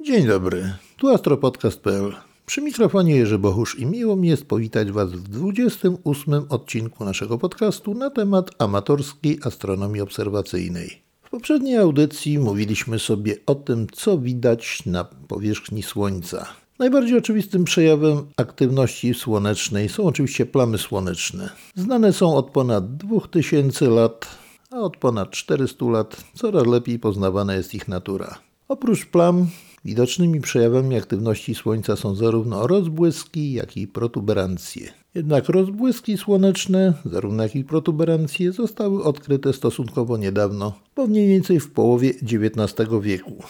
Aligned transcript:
Dzień 0.00 0.26
dobry, 0.26 0.72
tu 0.96 1.08
astropodcast.pl. 1.08 2.14
Przy 2.46 2.62
mikrofonie 2.62 3.16
Jerzy 3.16 3.38
Bohusz 3.38 3.78
i 3.78 3.86
miło 3.86 4.16
mi 4.16 4.28
jest 4.28 4.44
powitać 4.44 4.90
Was 4.90 5.12
w 5.12 5.28
28 5.28 6.46
odcinku 6.48 7.04
naszego 7.04 7.38
podcastu 7.38 7.94
na 7.94 8.10
temat 8.10 8.50
amatorskiej 8.58 9.38
astronomii 9.44 10.00
obserwacyjnej. 10.00 11.02
W 11.22 11.30
poprzedniej 11.30 11.76
audycji 11.76 12.38
mówiliśmy 12.38 12.98
sobie 12.98 13.36
o 13.46 13.54
tym, 13.54 13.86
co 13.92 14.18
widać 14.18 14.86
na 14.86 15.04
powierzchni 15.04 15.82
Słońca. 15.82 16.46
Najbardziej 16.78 17.18
oczywistym 17.18 17.64
przejawem 17.64 18.26
aktywności 18.36 19.14
słonecznej 19.14 19.88
są 19.88 20.04
oczywiście 20.04 20.46
plamy 20.46 20.78
słoneczne. 20.78 21.50
Znane 21.74 22.12
są 22.12 22.36
od 22.36 22.50
ponad 22.50 22.96
2000 22.96 23.88
lat, 23.88 24.26
a 24.70 24.76
od 24.76 24.96
ponad 24.96 25.30
400 25.30 25.84
lat 25.84 26.24
coraz 26.34 26.66
lepiej 26.66 26.98
poznawana 26.98 27.54
jest 27.54 27.74
ich 27.74 27.88
natura. 27.88 28.38
Oprócz 28.68 29.06
plam, 29.06 29.46
widocznymi 29.84 30.40
przejawami 30.40 30.96
aktywności 30.96 31.54
Słońca 31.54 31.96
są 31.96 32.14
zarówno 32.14 32.66
rozbłyski, 32.66 33.52
jak 33.52 33.76
i 33.76 33.86
protuberancje. 33.86 34.88
Jednak 35.14 35.48
rozbłyski 35.48 36.18
słoneczne, 36.18 36.94
zarówno 37.04 37.42
jak 37.42 37.56
i 37.56 37.64
protuberancje, 37.64 38.52
zostały 38.52 39.04
odkryte 39.04 39.52
stosunkowo 39.52 40.16
niedawno, 40.16 40.72
bo 40.96 41.06
mniej 41.06 41.28
więcej 41.28 41.60
w 41.60 41.70
połowie 41.70 42.10
XIX 42.10 42.90
wieku. 43.02 43.42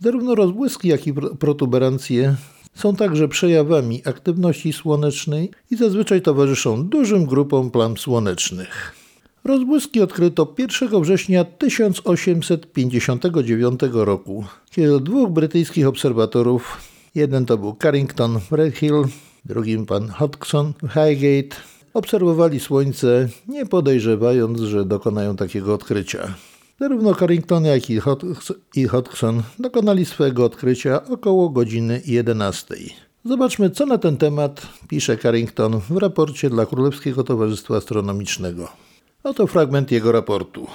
Zarówno 0.00 0.34
rozbłyski, 0.34 0.88
jak 0.88 1.06
i 1.06 1.12
protuberancje 1.38 2.36
są 2.74 2.96
także 2.96 3.28
przejawami 3.28 4.02
aktywności 4.04 4.72
słonecznej 4.72 5.50
i 5.70 5.76
zazwyczaj 5.76 6.22
towarzyszą 6.22 6.88
dużym 6.88 7.26
grupom 7.26 7.70
plam 7.70 7.96
słonecznych. 7.96 8.99
Rozbłyski 9.44 10.00
odkryto 10.00 10.54
1 10.58 11.02
września 11.02 11.44
1859 11.44 13.80
roku, 13.92 14.44
kiedy 14.70 15.00
dwóch 15.00 15.30
brytyjskich 15.30 15.86
obserwatorów, 15.86 16.76
jeden 17.14 17.46
to 17.46 17.58
był 17.58 17.76
Carrington 17.82 18.40
w 18.40 18.52
Redhill, 18.52 19.04
drugim 19.44 19.86
pan 19.86 20.08
Hodgson 20.08 20.72
w 20.82 20.88
Highgate, 20.88 21.56
obserwowali 21.94 22.60
Słońce, 22.60 23.28
nie 23.48 23.66
podejrzewając, 23.66 24.60
że 24.60 24.84
dokonają 24.84 25.36
takiego 25.36 25.74
odkrycia. 25.74 26.34
Zarówno 26.80 27.14
Carrington, 27.14 27.64
jak 27.64 27.82
i 28.76 28.88
Hodgson 28.88 29.42
dokonali 29.58 30.04
swojego 30.04 30.44
odkrycia 30.44 31.04
około 31.04 31.50
godziny 31.50 32.02
11. 32.06 32.74
Zobaczmy, 33.24 33.70
co 33.70 33.86
na 33.86 33.98
ten 33.98 34.16
temat 34.16 34.62
pisze 34.88 35.16
Carrington 35.16 35.80
w 35.80 35.96
raporcie 35.96 36.50
dla 36.50 36.66
Królewskiego 36.66 37.24
Towarzystwa 37.24 37.76
Astronomicznego. 37.76 38.89
Oto 39.24 39.46
fragment 39.46 39.90
jego 39.90 40.12
raportu. 40.12 40.66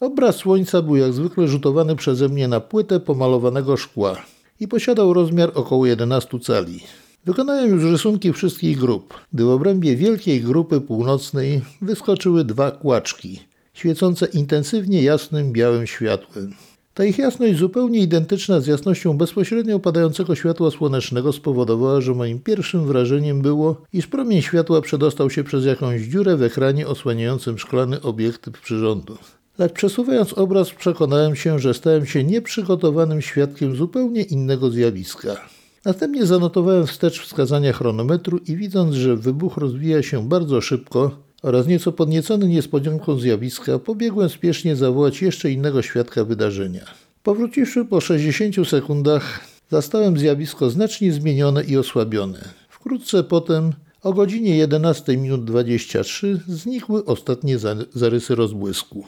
Obraz 0.00 0.36
Słońca 0.36 0.82
był 0.82 0.96
jak 0.96 1.12
zwykle 1.12 1.48
rzutowany 1.48 1.96
przeze 1.96 2.28
mnie 2.28 2.48
na 2.48 2.60
płytę 2.60 3.00
pomalowanego 3.00 3.76
szkła 3.76 4.16
i 4.60 4.68
posiadał 4.68 5.12
rozmiar 5.12 5.50
około 5.54 5.86
11 5.86 6.40
cali. 6.40 6.80
Wykonałem 7.24 7.70
już 7.70 7.84
rysunki 7.84 8.32
wszystkich 8.32 8.78
grup, 8.78 9.14
gdy 9.32 9.44
w 9.44 9.48
obrębie 9.48 9.96
wielkiej 9.96 10.40
grupy 10.40 10.80
północnej 10.80 11.62
wyskoczyły 11.82 12.44
dwa 12.44 12.70
kłaczki, 12.70 13.40
świecące 13.74 14.26
intensywnie 14.26 15.02
jasnym 15.02 15.52
białym 15.52 15.86
światłem. 15.86 16.54
Ta 16.96 17.04
ich 17.04 17.18
jasność 17.18 17.58
zupełnie 17.58 18.00
identyczna 18.00 18.60
z 18.60 18.66
jasnością 18.66 19.18
bezpośrednio 19.18 19.76
opadającego 19.76 20.34
światła 20.34 20.70
słonecznego 20.70 21.32
spowodowała, 21.32 22.00
że 22.00 22.14
moim 22.14 22.40
pierwszym 22.40 22.86
wrażeniem 22.86 23.42
było, 23.42 23.82
iż 23.92 24.06
promień 24.06 24.42
światła 24.42 24.80
przedostał 24.80 25.30
się 25.30 25.44
przez 25.44 25.64
jakąś 25.64 26.02
dziurę 26.02 26.36
w 26.36 26.42
ekranie 26.42 26.86
osłaniającym 26.86 27.58
szklany 27.58 28.02
obiektyw 28.02 28.60
przyrządu. 28.60 29.18
Lecz 29.58 29.72
przesuwając 29.72 30.32
obraz 30.32 30.70
przekonałem 30.70 31.36
się, 31.36 31.58
że 31.58 31.74
stałem 31.74 32.06
się 32.06 32.24
nieprzygotowanym 32.24 33.22
świadkiem 33.22 33.76
zupełnie 33.76 34.22
innego 34.22 34.70
zjawiska. 34.70 35.36
Następnie 35.84 36.26
zanotowałem 36.26 36.86
wstecz 36.86 37.20
wskazania 37.20 37.72
chronometru 37.72 38.38
i 38.38 38.56
widząc, 38.56 38.94
że 38.94 39.16
wybuch 39.16 39.56
rozwija 39.56 40.02
się 40.02 40.28
bardzo 40.28 40.60
szybko, 40.60 41.25
oraz 41.42 41.66
nieco 41.66 41.92
podniecony 41.92 42.48
niespodzianką 42.48 43.18
zjawiska, 43.18 43.78
pobiegłem 43.78 44.28
spiesznie 44.28 44.76
zawołać 44.76 45.22
jeszcze 45.22 45.50
innego 45.50 45.82
świadka 45.82 46.24
wydarzenia. 46.24 46.84
Powróciwszy 47.22 47.84
po 47.84 48.00
60 48.00 48.68
sekundach, 48.68 49.40
zastałem 49.70 50.18
zjawisko 50.18 50.70
znacznie 50.70 51.12
zmienione 51.12 51.64
i 51.64 51.76
osłabione. 51.76 52.38
Wkrótce 52.68 53.24
potem, 53.24 53.72
o 54.02 54.12
godzinie 54.12 54.56
11 54.56 55.16
minut 55.16 55.44
23, 55.44 56.40
znikły 56.48 57.04
ostatnie 57.04 57.58
zarysy 57.94 58.34
rozbłysku. 58.34 59.04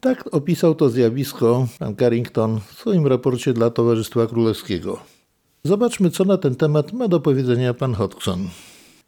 Tak 0.00 0.34
opisał 0.34 0.74
to 0.74 0.88
zjawisko 0.88 1.68
pan 1.78 1.96
Carrington 1.96 2.60
w 2.60 2.78
swoim 2.78 3.06
raporcie 3.06 3.52
dla 3.52 3.70
Towarzystwa 3.70 4.26
Królewskiego. 4.26 4.98
Zobaczmy, 5.64 6.10
co 6.10 6.24
na 6.24 6.38
ten 6.38 6.54
temat 6.54 6.92
ma 6.92 7.08
do 7.08 7.20
powiedzenia 7.20 7.74
pan 7.74 7.94
Hodgson. 7.94 8.48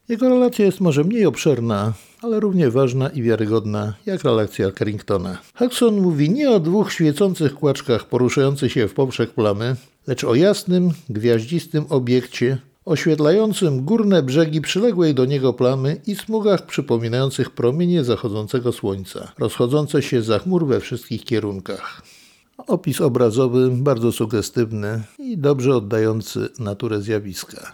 Jego 0.08 0.28
relacja 0.28 0.64
jest 0.64 0.80
może 0.80 1.04
mniej 1.04 1.26
obszerna, 1.26 1.92
ale 2.22 2.40
równie 2.40 2.70
ważna 2.70 3.08
i 3.08 3.22
wiarygodna 3.22 3.94
jak 4.06 4.24
relacja 4.24 4.72
Carringtona. 4.72 5.38
Hudson 5.54 6.00
mówi 6.00 6.30
nie 6.30 6.50
o 6.50 6.60
dwóch 6.60 6.92
świecących 6.92 7.54
kłaczkach 7.54 8.08
poruszających 8.08 8.72
się 8.72 8.88
w 8.88 8.94
poprzek 8.94 9.30
plamy, 9.30 9.76
lecz 10.06 10.24
o 10.24 10.34
jasnym, 10.34 10.90
gwiaździstym 11.08 11.84
obiekcie 11.88 12.58
oświetlającym 12.84 13.84
górne 13.84 14.22
brzegi 14.22 14.60
przyległej 14.60 15.14
do 15.14 15.24
niego 15.24 15.52
plamy 15.52 16.00
i 16.06 16.16
smugach 16.16 16.66
przypominających 16.66 17.50
promienie 17.50 18.04
zachodzącego 18.04 18.72
słońca, 18.72 19.32
rozchodzące 19.38 20.02
się 20.02 20.22
za 20.22 20.38
chmur 20.38 20.66
we 20.66 20.80
wszystkich 20.80 21.24
kierunkach. 21.24 22.02
Opis 22.66 23.00
obrazowy 23.00 23.70
bardzo 23.70 24.12
sugestywny 24.12 25.02
i 25.18 25.38
dobrze 25.38 25.76
oddający 25.76 26.48
naturę 26.58 27.00
zjawiska. 27.00 27.72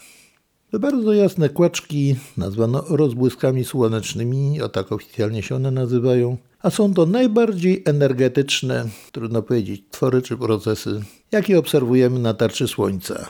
Bardzo 0.73 1.12
jasne 1.12 1.49
kłaczki 1.49 2.17
nazwano 2.37 2.84
rozbłyskami 2.89 3.65
słonecznymi, 3.65 4.62
o 4.62 4.69
tak 4.69 4.93
oficjalnie 4.93 5.43
się 5.43 5.55
one 5.55 5.71
nazywają, 5.71 6.37
a 6.62 6.71
są 6.71 6.95
to 6.95 7.06
najbardziej 7.06 7.83
energetyczne, 7.84 8.84
trudno 9.12 9.43
powiedzieć, 9.43 9.83
twory 9.91 10.23
czy 10.23 10.37
procesy, 10.37 11.03
jakie 11.33 11.59
obserwujemy 11.59 12.19
na 12.19 12.34
tarczy 12.34 12.69
Słońca. 12.69 13.29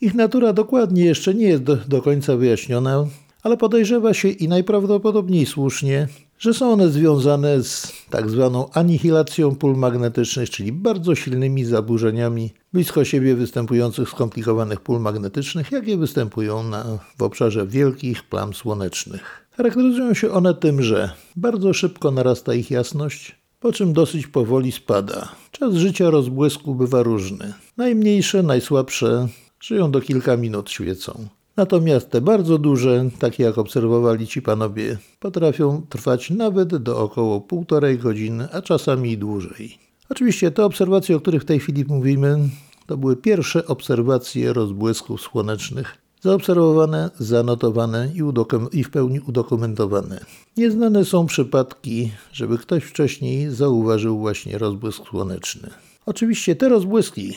Ich 0.00 0.14
natura 0.14 0.52
dokładnie 0.52 1.04
jeszcze 1.04 1.34
nie 1.34 1.46
jest 1.46 1.62
do, 1.62 1.76
do 1.76 2.02
końca 2.02 2.36
wyjaśniona, 2.36 3.06
ale 3.42 3.56
podejrzewa 3.56 4.14
się 4.14 4.28
i 4.28 4.48
najprawdopodobniej 4.48 5.46
słusznie, 5.46 6.08
że 6.38 6.54
są 6.54 6.72
one 6.72 6.88
związane 6.88 7.62
z 7.62 7.92
tak 8.10 8.30
zwaną 8.30 8.70
anihilacją 8.70 9.54
pól 9.54 9.76
magnetycznych, 9.76 10.50
czyli 10.50 10.72
bardzo 10.72 11.14
silnymi 11.14 11.64
zaburzeniami 11.64 12.52
blisko 12.72 13.04
siebie 13.04 13.34
występujących 13.34 14.08
skomplikowanych 14.08 14.80
pól 14.80 15.00
magnetycznych, 15.00 15.72
jakie 15.72 15.96
występują 15.96 16.62
na, 16.62 16.84
w 17.18 17.22
obszarze 17.22 17.66
wielkich 17.66 18.22
plam 18.22 18.54
słonecznych. 18.54 19.46
Charakteryzują 19.56 20.14
się 20.14 20.30
one 20.30 20.54
tym, 20.54 20.82
że 20.82 21.10
bardzo 21.36 21.72
szybko 21.72 22.10
narasta 22.10 22.54
ich 22.54 22.70
jasność, 22.70 23.36
po 23.60 23.72
czym 23.72 23.92
dosyć 23.92 24.26
powoli 24.26 24.72
spada. 24.72 25.28
Czas 25.50 25.74
życia 25.74 26.10
rozbłysku 26.10 26.74
bywa 26.74 27.02
różny. 27.02 27.52
Najmniejsze, 27.76 28.42
najsłabsze 28.42 29.28
żyją 29.60 29.90
do 29.90 30.00
kilka 30.00 30.36
minut 30.36 30.70
świecą. 30.70 31.28
Natomiast 31.56 32.10
te 32.10 32.20
bardzo 32.20 32.58
duże, 32.58 33.10
takie 33.18 33.42
jak 33.42 33.58
obserwowali 33.58 34.26
ci 34.26 34.42
panowie, 34.42 34.98
potrafią 35.20 35.82
trwać 35.88 36.30
nawet 36.30 36.76
do 36.76 36.98
około 36.98 37.40
półtorej 37.40 37.98
godziny, 37.98 38.48
a 38.52 38.62
czasami 38.62 39.12
i 39.12 39.18
dłużej. 39.18 39.78
Oczywiście 40.08 40.50
te 40.50 40.64
obserwacje, 40.64 41.16
o 41.16 41.20
których 41.20 41.42
w 41.42 41.44
tej 41.44 41.60
chwili 41.60 41.84
mówimy, 41.84 42.38
to 42.86 42.96
były 42.96 43.16
pierwsze 43.16 43.66
obserwacje 43.66 44.52
rozbłysków 44.52 45.20
słonecznych, 45.20 45.98
zaobserwowane, 46.20 47.10
zanotowane 47.18 48.12
i, 48.14 48.22
i 48.78 48.84
w 48.84 48.90
pełni 48.90 49.20
udokumentowane. 49.20 50.24
Nieznane 50.56 51.04
są 51.04 51.26
przypadki, 51.26 52.10
żeby 52.32 52.58
ktoś 52.58 52.84
wcześniej 52.84 53.50
zauważył 53.50 54.18
właśnie 54.18 54.58
rozbłysk 54.58 55.02
słoneczny. 55.08 55.70
Oczywiście 56.06 56.56
te 56.56 56.68
rozbłyski 56.68 57.34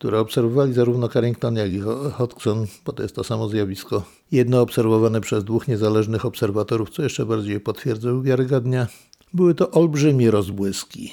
które 0.00 0.20
obserwowali 0.20 0.72
zarówno 0.72 1.08
Carrington, 1.08 1.56
jak 1.56 1.72
i 1.72 1.80
Hodgson, 2.12 2.66
bo 2.86 2.92
to 2.92 3.02
jest 3.02 3.14
to 3.14 3.24
samo 3.24 3.48
zjawisko. 3.48 4.02
Jedno 4.32 4.60
obserwowane 4.60 5.20
przez 5.20 5.44
dwóch 5.44 5.68
niezależnych 5.68 6.24
obserwatorów, 6.24 6.90
co 6.90 7.02
jeszcze 7.02 7.26
bardziej 7.26 7.60
potwierdza 7.60 8.12
uwiarygadnia. 8.12 8.86
Były 9.34 9.54
to 9.54 9.70
olbrzymie 9.70 10.30
rozbłyski. 10.30 11.12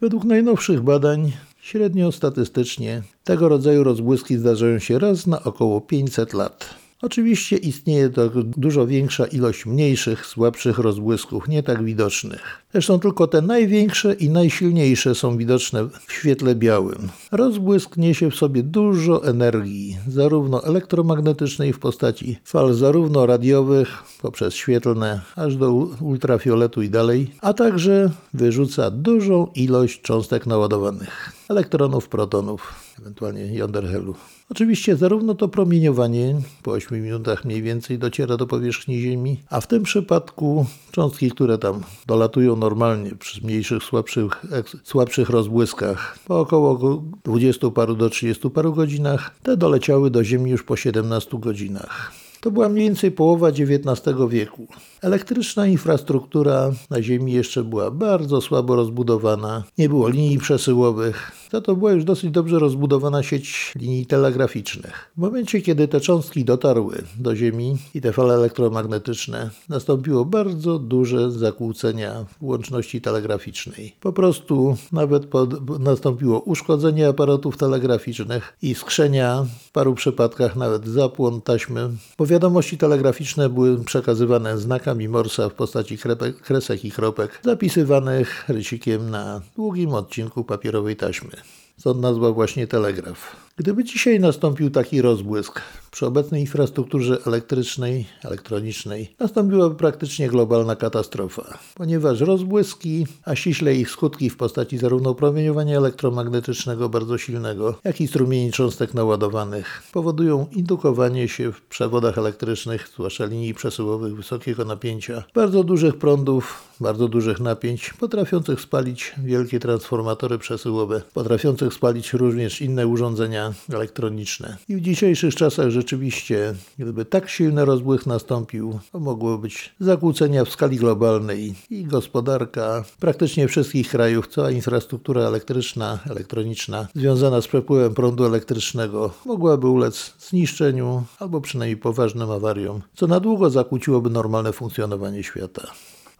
Według 0.00 0.24
najnowszych 0.24 0.82
badań, 0.82 1.32
średnio 1.60 2.12
statystycznie, 2.12 3.02
tego 3.24 3.48
rodzaju 3.48 3.84
rozbłyski 3.84 4.36
zdarzają 4.36 4.78
się 4.78 4.98
raz 4.98 5.26
na 5.26 5.44
około 5.44 5.80
500 5.80 6.32
lat. 6.32 6.74
Oczywiście 7.06 7.56
istnieje 7.56 8.10
to 8.10 8.30
dużo 8.44 8.86
większa 8.86 9.26
ilość 9.26 9.66
mniejszych, 9.66 10.26
słabszych 10.26 10.78
rozbłysków, 10.78 11.48
nie 11.48 11.62
tak 11.62 11.84
widocznych. 11.84 12.64
Zresztą 12.72 13.00
tylko 13.00 13.26
te 13.26 13.42
największe 13.42 14.14
i 14.14 14.30
najsilniejsze 14.30 15.14
są 15.14 15.36
widoczne 15.36 15.84
w 15.84 16.12
świetle 16.12 16.54
białym. 16.54 17.08
Rozbłysk 17.32 17.96
niesie 17.96 18.30
w 18.30 18.34
sobie 18.34 18.62
dużo 18.62 19.24
energii, 19.24 19.96
zarówno 20.08 20.64
elektromagnetycznej 20.64 21.72
w 21.72 21.78
postaci 21.78 22.38
fal 22.44 22.74
zarówno 22.74 23.26
radiowych, 23.26 24.02
poprzez 24.22 24.54
świetlne, 24.54 25.20
aż 25.36 25.56
do 25.56 25.72
ultrafioletu 26.00 26.82
i 26.82 26.90
dalej, 26.90 27.30
a 27.40 27.52
także 27.54 28.10
wyrzuca 28.34 28.90
dużą 28.90 29.50
ilość 29.54 30.00
cząstek 30.02 30.46
naładowanych, 30.46 31.32
elektronów, 31.48 32.08
protonów, 32.08 32.85
ewentualnie 32.98 33.54
jąder 33.54 33.88
helu. 33.88 34.14
Oczywiście 34.50 34.96
zarówno 34.96 35.34
to 35.34 35.48
promieniowanie 35.48 36.34
po 36.62 36.70
8 36.70 37.02
minutach 37.02 37.44
mniej 37.44 37.62
więcej 37.62 37.98
dociera 37.98 38.36
do 38.36 38.46
powierzchni 38.46 39.00
Ziemi, 39.00 39.40
a 39.50 39.60
w 39.60 39.66
tym 39.66 39.82
przypadku 39.82 40.66
cząstki, 40.92 41.30
które 41.30 41.58
tam 41.58 41.80
dolatują 42.06 42.56
normalnie 42.56 43.10
przy 43.14 43.44
mniejszych, 43.44 43.82
słabszych, 43.82 44.44
słabszych 44.84 45.30
rozbłyskach 45.30 46.18
po 46.26 46.40
około 46.40 47.02
20 47.24 47.70
paru 47.70 47.94
do 47.94 48.10
30 48.10 48.50
paru 48.50 48.72
godzinach, 48.72 49.36
te 49.42 49.56
doleciały 49.56 50.10
do 50.10 50.24
Ziemi 50.24 50.50
już 50.50 50.62
po 50.62 50.76
17 50.76 51.38
godzinach. 51.38 52.12
To 52.40 52.50
była 52.50 52.68
mniej 52.68 52.84
więcej 52.84 53.10
połowa 53.10 53.48
XIX 53.48 54.16
wieku. 54.28 54.66
Elektryczna 55.02 55.66
infrastruktura 55.66 56.72
na 56.90 57.02
Ziemi 57.02 57.32
jeszcze 57.32 57.64
była 57.64 57.90
bardzo 57.90 58.40
słabo 58.40 58.76
rozbudowana, 58.76 59.64
nie 59.78 59.88
było 59.88 60.08
linii 60.08 60.38
przesyłowych, 60.38 61.32
za 61.52 61.60
to 61.60 61.76
była 61.76 61.92
już 61.92 62.04
dosyć 62.04 62.30
dobrze 62.30 62.58
rozbudowana 62.58 63.22
sieć 63.22 63.72
linii 63.76 64.06
telegraficznych. 64.06 65.10
W 65.16 65.20
momencie, 65.20 65.62
kiedy 65.62 65.88
te 65.88 66.00
cząstki 66.00 66.44
dotarły 66.44 67.02
do 67.18 67.36
Ziemi 67.36 67.76
i 67.94 68.00
te 68.00 68.12
fale 68.12 68.34
elektromagnetyczne, 68.34 69.50
nastąpiło 69.68 70.24
bardzo 70.24 70.78
duże 70.78 71.30
zakłócenia 71.30 72.24
łączności 72.40 73.00
telegraficznej. 73.00 73.96
Po 74.00 74.12
prostu 74.12 74.76
nawet 74.92 75.26
pod, 75.26 75.80
nastąpiło 75.80 76.40
uszkodzenie 76.40 77.08
aparatów 77.08 77.56
telegraficznych 77.56 78.56
i 78.62 78.74
skrzenia, 78.74 79.46
w 79.68 79.72
paru 79.72 79.94
przypadkach 79.94 80.56
nawet 80.56 80.86
zapłon 80.86 81.40
taśmy, 81.40 81.88
bo 82.18 82.26
wiadomości 82.26 82.78
telegraficzne 82.78 83.48
były 83.48 83.84
przekazywane 83.84 84.58
znakami 84.58 85.08
Morsa 85.08 85.48
w 85.48 85.54
postaci 85.54 85.98
krepek, 85.98 86.40
kresek 86.40 86.84
i 86.84 86.90
kropek, 86.90 87.40
zapisywanych 87.44 88.44
rysikiem 88.48 89.10
na 89.10 89.40
długim 89.56 89.94
odcinku 89.94 90.44
papierowej 90.44 90.96
taśmy. 90.96 91.30
Stąd 91.78 92.00
nazwa 92.00 92.32
właśnie 92.32 92.66
telegraf. 92.66 93.45
Gdyby 93.58 93.84
dzisiaj 93.84 94.20
nastąpił 94.20 94.70
taki 94.70 95.02
rozbłysk 95.02 95.60
przy 95.90 96.06
obecnej 96.06 96.40
infrastrukturze 96.40 97.18
elektrycznej, 97.26 98.06
elektronicznej, 98.24 99.14
nastąpiłaby 99.20 99.74
praktycznie 99.74 100.28
globalna 100.28 100.76
katastrofa, 100.76 101.58
ponieważ 101.74 102.20
rozbłyski, 102.20 103.06
a 103.24 103.34
ściśle 103.34 103.74
ich 103.74 103.90
skutki 103.90 104.30
w 104.30 104.36
postaci 104.36 104.78
zarówno 104.78 105.14
promieniowania 105.14 105.76
elektromagnetycznego 105.76 106.88
bardzo 106.88 107.18
silnego, 107.18 107.78
jak 107.84 108.00
i 108.00 108.08
strumieni 108.08 108.52
cząstek 108.52 108.94
naładowanych 108.94 109.82
powodują 109.92 110.46
indukowanie 110.52 111.28
się 111.28 111.52
w 111.52 111.62
przewodach 111.62 112.18
elektrycznych, 112.18 112.88
zwłaszcza 112.94 113.24
linii 113.24 113.54
przesyłowych 113.54 114.16
wysokiego 114.16 114.64
napięcia, 114.64 115.24
bardzo 115.34 115.64
dużych 115.64 115.96
prądów, 115.96 116.62
bardzo 116.80 117.08
dużych 117.08 117.40
napięć, 117.40 117.92
potrafiących 118.00 118.60
spalić 118.60 119.14
wielkie 119.24 119.60
transformatory 119.60 120.38
przesyłowe, 120.38 121.02
potrafiących 121.14 121.74
spalić 121.74 122.12
również 122.12 122.62
inne 122.62 122.86
urządzenia 122.86 123.45
elektroniczne. 123.70 124.56
I 124.68 124.76
w 124.76 124.80
dzisiejszych 124.80 125.34
czasach 125.34 125.70
rzeczywiście, 125.70 126.54
gdyby 126.78 127.04
tak 127.04 127.28
silny 127.28 127.64
rozbłysk 127.64 128.06
nastąpił, 128.06 128.78
to 128.92 129.00
mogło 129.00 129.38
być 129.38 129.74
zakłócenia 129.80 130.44
w 130.44 130.48
skali 130.48 130.76
globalnej 130.76 131.54
i 131.70 131.84
gospodarka 131.84 132.84
praktycznie 133.00 133.48
wszystkich 133.48 133.88
krajów, 133.88 134.28
cała 134.28 134.50
infrastruktura 134.50 135.22
elektryczna, 135.22 135.98
elektroniczna 136.10 136.88
związana 136.94 137.40
z 137.40 137.46
przepływem 137.46 137.94
prądu 137.94 138.24
elektrycznego 138.24 139.14
mogłaby 139.24 139.68
ulec 139.68 140.14
zniszczeniu 140.18 141.04
albo 141.18 141.40
przynajmniej 141.40 141.76
poważnym 141.76 142.30
awariom, 142.30 142.82
co 142.94 143.06
na 143.06 143.20
długo 143.20 143.50
zakłóciłoby 143.50 144.10
normalne 144.10 144.52
funkcjonowanie 144.52 145.22
świata. 145.22 145.70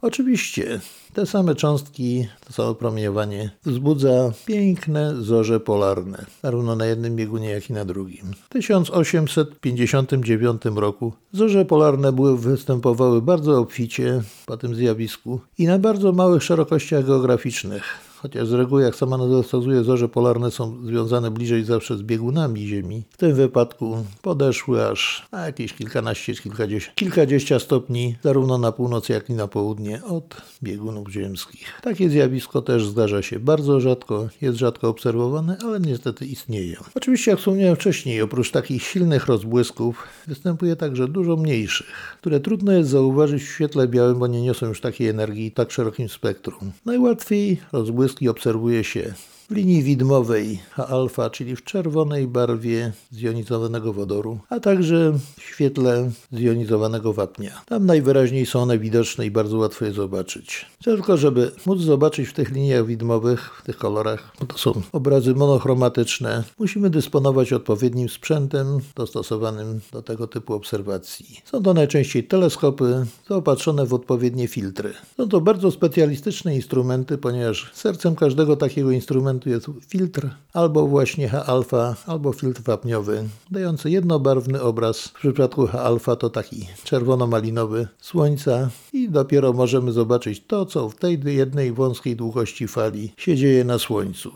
Oczywiście 0.02 0.80
te 1.16 1.26
same 1.26 1.54
cząstki, 1.54 2.28
to 2.46 2.52
samo 2.52 2.74
promieniowanie 2.74 3.50
wzbudza 3.64 4.32
piękne 4.46 5.22
zorze 5.22 5.60
polarne, 5.60 6.26
zarówno 6.42 6.76
na 6.76 6.86
jednym 6.86 7.16
biegunie, 7.16 7.50
jak 7.50 7.70
i 7.70 7.72
na 7.72 7.84
drugim. 7.84 8.34
W 8.34 8.48
1859 8.48 10.62
roku 10.64 11.12
zorze 11.32 11.64
polarne 11.64 12.12
były, 12.12 12.38
występowały 12.38 13.22
bardzo 13.22 13.58
obficie 13.58 14.22
po 14.46 14.56
tym 14.56 14.74
zjawisku 14.74 15.40
i 15.58 15.66
na 15.66 15.78
bardzo 15.78 16.12
małych 16.12 16.42
szerokościach 16.42 17.06
geograficznych 17.06 18.05
chociaż 18.26 18.48
z 18.48 18.52
reguły, 18.52 18.82
jak 18.82 18.96
sama 18.96 19.18
nazwa 19.18 19.42
wskazuje, 19.42 19.84
zorze 19.84 20.08
polarne 20.08 20.50
są 20.50 20.86
związane 20.86 21.30
bliżej 21.30 21.64
zawsze 21.64 21.96
z 21.96 22.02
biegunami 22.02 22.66
Ziemi. 22.66 23.02
W 23.10 23.16
tym 23.16 23.34
wypadku 23.34 24.04
podeszły 24.22 24.86
aż 24.86 25.26
na 25.32 25.46
jakieś 25.46 25.72
kilkanaście, 25.72 26.34
kilkadziesiąt, 26.34 26.94
kilkadziesiąt 26.94 27.62
stopni, 27.62 28.16
zarówno 28.22 28.58
na 28.58 28.72
północ, 28.72 29.08
jak 29.08 29.30
i 29.30 29.32
na 29.32 29.48
południe 29.48 30.04
od 30.04 30.36
biegunów 30.62 31.08
ziemskich. 31.08 31.80
Takie 31.82 32.10
zjawisko 32.10 32.62
też 32.62 32.86
zdarza 32.86 33.22
się 33.22 33.40
bardzo 33.40 33.80
rzadko, 33.80 34.28
jest 34.40 34.58
rzadko 34.58 34.88
obserwowane, 34.88 35.56
ale 35.64 35.80
niestety 35.80 36.26
istnieje. 36.26 36.76
Oczywiście, 36.94 37.30
jak 37.30 37.40
wspomniałem 37.40 37.76
wcześniej, 37.76 38.22
oprócz 38.22 38.50
takich 38.50 38.82
silnych 38.82 39.26
rozbłysków 39.26 40.02
występuje 40.26 40.76
także 40.76 41.08
dużo 41.08 41.36
mniejszych, 41.36 42.16
które 42.20 42.40
trudno 42.40 42.72
jest 42.72 42.90
zauważyć 42.90 43.42
w 43.42 43.52
świetle 43.54 43.88
białym, 43.88 44.18
bo 44.18 44.26
nie 44.26 44.42
niosą 44.42 44.66
już 44.66 44.80
takiej 44.80 45.08
energii 45.08 45.52
tak 45.52 45.70
szerokim 45.70 46.08
spektrum. 46.08 46.72
Najłatwiej 46.84 47.60
rozbłysk 47.72 48.15
i 48.22 48.28
obserwuje 48.28 48.84
się 48.84 49.14
w 49.50 49.50
linii 49.50 49.82
widmowej 49.82 50.58
H-alfa, 50.70 51.30
czyli 51.30 51.56
w 51.56 51.64
czerwonej 51.64 52.26
barwie 52.26 52.92
zjonizowanego 53.10 53.92
wodoru, 53.92 54.38
a 54.48 54.60
także 54.60 55.12
w 55.36 55.42
świetle 55.42 56.10
zjonizowanego 56.32 57.12
wapnia. 57.12 57.62
Tam 57.66 57.86
najwyraźniej 57.86 58.46
są 58.46 58.60
one 58.60 58.78
widoczne 58.78 59.26
i 59.26 59.30
bardzo 59.30 59.58
łatwo 59.58 59.84
je 59.84 59.92
zobaczyć. 59.92 60.66
Tylko, 60.84 61.16
żeby 61.16 61.50
móc 61.66 61.80
zobaczyć 61.80 62.28
w 62.28 62.32
tych 62.32 62.52
liniach 62.52 62.86
widmowych, 62.86 63.50
w 63.58 63.62
tych 63.62 63.76
kolorach, 63.76 64.32
bo 64.40 64.46
to 64.46 64.58
są 64.58 64.82
obrazy 64.92 65.34
monochromatyczne, 65.34 66.44
musimy 66.58 66.90
dysponować 66.90 67.52
odpowiednim 67.52 68.08
sprzętem 68.08 68.66
dostosowanym 68.96 69.80
do 69.92 70.02
tego 70.02 70.26
typu 70.26 70.54
obserwacji. 70.54 71.40
Są 71.44 71.62
to 71.62 71.74
najczęściej 71.74 72.24
teleskopy 72.24 73.06
zaopatrzone 73.28 73.86
w 73.86 73.94
odpowiednie 73.94 74.48
filtry. 74.48 74.92
Są 75.16 75.28
to 75.28 75.40
bardzo 75.40 75.70
specjalistyczne 75.70 76.56
instrumenty, 76.56 77.18
ponieważ 77.18 77.70
sercem 77.74 78.16
każdego 78.16 78.56
takiego 78.56 78.90
instrumentu 78.90 79.35
elementu 79.36 79.50
jest 79.50 79.90
filtr 79.90 80.30
albo 80.52 80.86
właśnie 80.86 81.28
H-alfa, 81.28 81.96
albo 82.06 82.32
filtr 82.32 82.62
wapniowy, 82.62 83.24
dający 83.50 83.90
jednobarwny 83.90 84.62
obraz. 84.62 85.08
W 85.08 85.12
przypadku 85.12 85.66
H-alfa 85.66 86.16
to 86.16 86.30
taki 86.30 86.66
czerwono-malinowy 86.84 87.86
słońca 88.00 88.70
i 88.92 89.08
dopiero 89.08 89.52
możemy 89.52 89.92
zobaczyć 89.92 90.42
to, 90.46 90.66
co 90.66 90.88
w 90.88 90.94
tej 90.94 91.20
jednej 91.24 91.72
wąskiej 91.72 92.16
długości 92.16 92.68
fali 92.68 93.12
się 93.16 93.36
dzieje 93.36 93.64
na 93.64 93.78
Słońcu. 93.78 94.32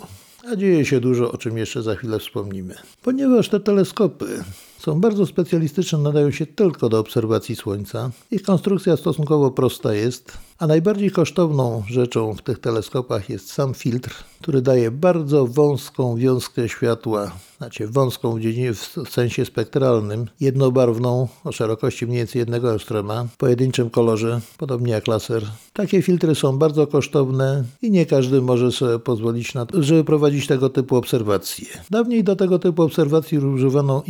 A 0.53 0.57
dzieje 0.57 0.85
się 0.85 1.01
dużo, 1.01 1.33
o 1.33 1.39
czym 1.39 1.59
jeszcze 1.59 1.83
za 1.83 1.95
chwilę 1.95 2.19
wspomnimy. 2.19 2.75
Ponieważ 3.03 3.49
te 3.49 3.61
teleskopy 3.61 4.45
są 4.81 5.01
bardzo 5.01 5.27
specjalistyczne, 5.27 5.99
nadają 5.99 6.31
się 6.31 6.47
tylko 6.47 6.89
do 6.89 6.99
obserwacji 6.99 7.57
Słońca. 7.57 8.11
Ich 8.31 8.43
konstrukcja 8.43 8.97
stosunkowo 8.97 9.51
prosta 9.51 9.95
jest, 9.95 10.39
a 10.59 10.67
najbardziej 10.67 11.11
kosztowną 11.11 11.83
rzeczą 11.89 12.35
w 12.35 12.43
tych 12.43 12.59
teleskopach 12.59 13.29
jest 13.29 13.53
sam 13.53 13.75
filtr, 13.75 14.15
który 14.41 14.63
daje 14.63 14.91
bardzo 14.91 15.47
wąską 15.47 16.17
wiązkę 16.17 16.69
światła, 16.69 17.33
znaczy 17.59 17.89
wąską 17.89 18.35
w, 18.35 18.41
dziedzinie, 18.41 18.75
w 18.75 19.09
sensie 19.11 19.45
spektralnym, 19.45 20.27
jednobarwną 20.41 21.29
o 21.45 21.53
szerokości 21.53 22.07
mniej 22.07 22.19
więcej 22.19 22.41
jednego 22.41 22.75
ekstrema, 22.75 23.25
w 23.25 23.37
pojedynczym 23.37 23.91
kolorze, 23.91 24.41
podobnie 24.59 24.93
jak 24.93 25.07
laser. 25.07 25.47
Takie 25.73 26.03
filtry 26.03 26.35
są 26.35 26.59
bardzo 26.59 26.87
kosztowne 26.87 27.65
i 27.83 27.91
nie 27.91 28.07
każdy 28.07 28.41
może 28.41 28.73
sobie 28.73 28.99
pozwolić 28.99 29.55
na 29.55 29.67
to, 29.67 29.83
żeby 29.83 30.05
prowadzić 30.05 30.47
tego 30.47 30.71
typu 30.71 30.97
obserwacje. 30.97 31.67
Dawniej 31.91 32.25
do 32.25 32.37
tego 32.37 32.59
typu 32.59 32.83
obserwacji 32.83 33.39
używano 33.39 34.03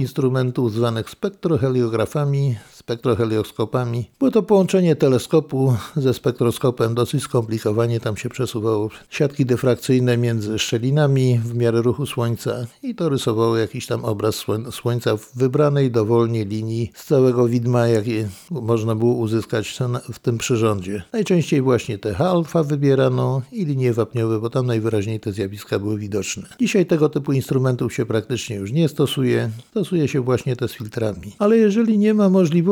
instrumentów 0.61 0.73
zwanych 0.73 1.11
spektroheliografami, 1.11 2.57
spektrohelioskopami. 2.81 4.11
Było 4.19 4.31
to 4.31 4.43
połączenie 4.43 4.97
teleskopu 4.97 5.77
ze 5.97 6.15
spektroskopem, 6.15 6.95
dosyć 6.95 7.23
skomplikowanie, 7.23 8.01
tam 8.01 8.17
się 8.17 8.29
przesuwało 8.29 8.91
siatki 9.11 9.47
dyfrakcyjne 9.47 10.17
między 10.17 10.59
szczelinami 10.59 11.39
w 11.39 11.55
miarę 11.55 11.83
ruchu 11.83 12.07
Słońca 12.07 12.67
i 12.83 12.95
to 12.95 13.09
rysowało 13.09 13.57
jakiś 13.57 13.87
tam 13.87 14.05
obraz 14.05 14.45
Słońca 14.71 15.17
w 15.17 15.37
wybranej 15.37 15.91
dowolnie 15.91 16.45
linii 16.45 16.91
z 16.95 17.05
całego 17.05 17.49
widma, 17.49 17.87
jakie 17.87 18.29
można 18.51 18.95
było 18.95 19.15
uzyskać 19.15 19.79
w 20.13 20.19
tym 20.19 20.39
przyrządzie. 20.39 21.03
Najczęściej 21.13 21.63
właśnie 21.63 21.99
te 21.99 22.19
alfa 22.19 22.63
wybierano 22.63 23.43
i 23.53 23.65
linie 23.65 23.93
wapniowe, 23.93 24.41
bo 24.41 24.51
tam 24.51 24.67
najwyraźniej 24.67 25.21
te 25.21 25.33
zjawiska 25.33 25.79
były 25.79 25.99
widoczne. 25.99 26.49
Dzisiaj 26.61 26.87
tego 26.87 27.09
typu 27.09 27.33
instrumentów 27.33 27.95
się 27.95 28.07
praktycznie 28.07 28.57
już 28.57 28.73
nie 28.73 28.89
stosuje, 28.89 29.51
stosuje 29.71 30.09
się 30.09 30.21
właśnie 30.21 30.57
te 30.57 30.69
z 30.69 30.73
filtrami. 30.73 31.33
Ale 31.39 31.57
jeżeli 31.57 31.99
nie 31.99 32.15
ma 32.15 32.29
możliwości 32.29 32.71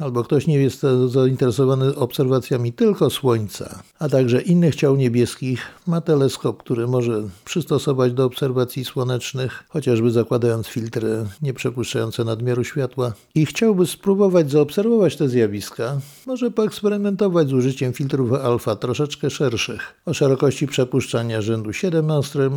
albo 0.00 0.24
ktoś 0.24 0.46
nie 0.46 0.56
jest 0.56 0.82
zainteresowany 1.06 1.94
obserwacjami 1.96 2.72
tylko 2.72 3.10
Słońca, 3.10 3.82
a 3.98 4.08
także 4.08 4.42
innych 4.42 4.74
ciał 4.74 4.96
niebieskich, 4.96 5.66
ma 5.86 6.00
teleskop, 6.00 6.62
który 6.62 6.86
może 6.86 7.22
przystosować 7.44 8.12
do 8.12 8.24
obserwacji 8.24 8.84
słonecznych, 8.84 9.64
chociażby 9.68 10.10
zakładając 10.10 10.66
filtry 10.66 11.26
nieprzepuszczające 11.42 12.24
nadmiaru 12.24 12.64
światła 12.64 13.12
i 13.34 13.46
chciałby 13.46 13.86
spróbować 13.86 14.50
zaobserwować 14.50 15.16
te 15.16 15.28
zjawiska, 15.28 16.00
może 16.26 16.50
poeksperymentować 16.50 17.48
z 17.48 17.52
użyciem 17.52 17.92
filtrów 17.92 18.32
alfa 18.32 18.76
troszeczkę 18.76 19.30
szerszych, 19.30 19.94
o 20.06 20.14
szerokości 20.14 20.66
przepuszczania 20.66 21.42
rzędu 21.42 21.72
7 21.72 22.10
angstrem 22.10 22.52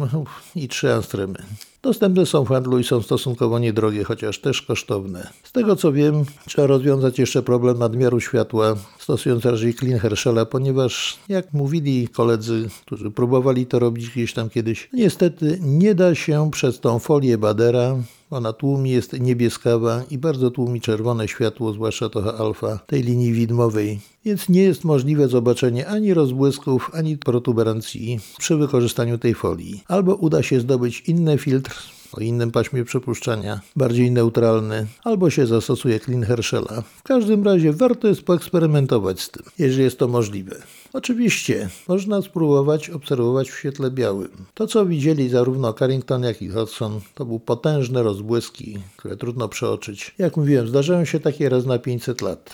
i 0.56 0.68
3 0.68 0.94
angstremy. 0.94 1.40
Dostępne 1.82 2.26
są 2.26 2.46
w 2.46 2.50
handlu 2.50 2.80
i 2.80 2.84
są 2.84 3.02
stosunkowo 3.02 3.60
niedrogie, 3.60 4.04
chociaż 4.04 4.40
też 4.40 4.62
kosztowne. 4.62 5.28
Z 5.44 5.52
tego 5.52 5.76
co 5.76 5.92
wiem, 5.92 6.24
trzeba 6.48 6.68
rozwiązać 6.68 7.20
jeszcze 7.20 7.44
problem 7.44 7.80
nadmiaru 7.80 8.20
światła, 8.20 8.76
stosując 9.00 9.46
raczej 9.46 9.74
clean 9.74 10.00
Herschela, 10.00 10.46
ponieważ 10.46 11.20
jak 11.30 11.54
mówili 11.54 12.08
koledzy, 12.08 12.70
którzy 12.86 13.12
próbowali 13.12 13.66
to 13.66 13.80
robić 13.80 14.10
gdzieś 14.10 14.34
tam 14.34 14.50
kiedyś, 14.50 14.90
niestety 14.94 15.60
nie 15.62 15.96
da 15.96 16.16
się 16.16 16.52
przez 16.52 16.80
tą 16.80 17.00
folię 17.00 17.38
Badera 17.38 17.96
ona 18.30 18.54
tłumi, 18.54 18.90
jest 18.90 19.20
niebieskawa 19.20 20.04
i 20.12 20.18
bardzo 20.18 20.52
tłumi 20.52 20.82
czerwone 20.82 21.28
światło, 21.28 21.74
zwłaszcza 21.74 22.10
to 22.10 22.40
alfa 22.40 22.80
tej 22.88 23.04
linii 23.04 23.34
widmowej, 23.34 24.00
więc 24.26 24.50
nie 24.50 24.62
jest 24.62 24.84
możliwe 24.84 25.28
zobaczenie 25.28 25.88
ani 25.88 26.14
rozbłysków, 26.14 26.92
ani 26.94 27.18
protuberancji 27.18 28.20
przy 28.38 28.58
wykorzystaniu 28.58 29.18
tej 29.18 29.34
folii. 29.34 29.84
Albo 29.88 30.16
uda 30.16 30.44
się 30.44 30.60
zdobyć 30.60 31.04
inny 31.08 31.38
filtr 31.38 31.97
o 32.18 32.20
innym 32.20 32.52
paśmie 32.52 32.84
przepuszczania, 32.84 33.60
bardziej 33.76 34.12
neutralny, 34.12 34.88
albo 35.04 35.30
się 35.30 35.48
zastosuje 35.48 36.00
Clean 36.00 36.24
Herschela. 36.24 36.82
W 36.82 37.04
każdym 37.04 37.44
razie 37.44 37.74
warto 37.74 38.08
jest 38.08 38.22
poeksperymentować 38.22 39.22
z 39.22 39.30
tym, 39.30 39.44
jeżeli 39.60 39.84
jest 39.84 40.00
to 40.00 40.08
możliwe. 40.08 40.56
Oczywiście, 40.94 41.70
można 41.88 42.22
spróbować 42.22 42.90
obserwować 42.90 43.50
w 43.50 43.60
świetle 43.60 43.92
białym. 43.92 44.30
To, 44.54 44.68
co 44.68 44.86
widzieli 44.86 45.30
zarówno 45.30 45.74
Carrington, 45.74 46.24
jak 46.24 46.42
i 46.42 46.50
Hodgson, 46.50 47.00
to 47.16 47.26
były 47.26 47.40
potężne 47.40 48.04
rozbłyski, 48.04 48.78
które 48.98 49.18
trudno 49.18 49.50
przeoczyć. 49.50 50.16
Jak 50.18 50.38
mówiłem, 50.38 50.68
zdarzają 50.68 51.06
się 51.06 51.20
takie 51.20 51.50
raz 51.50 51.66
na 51.66 51.80
500 51.80 52.22
lat 52.22 52.54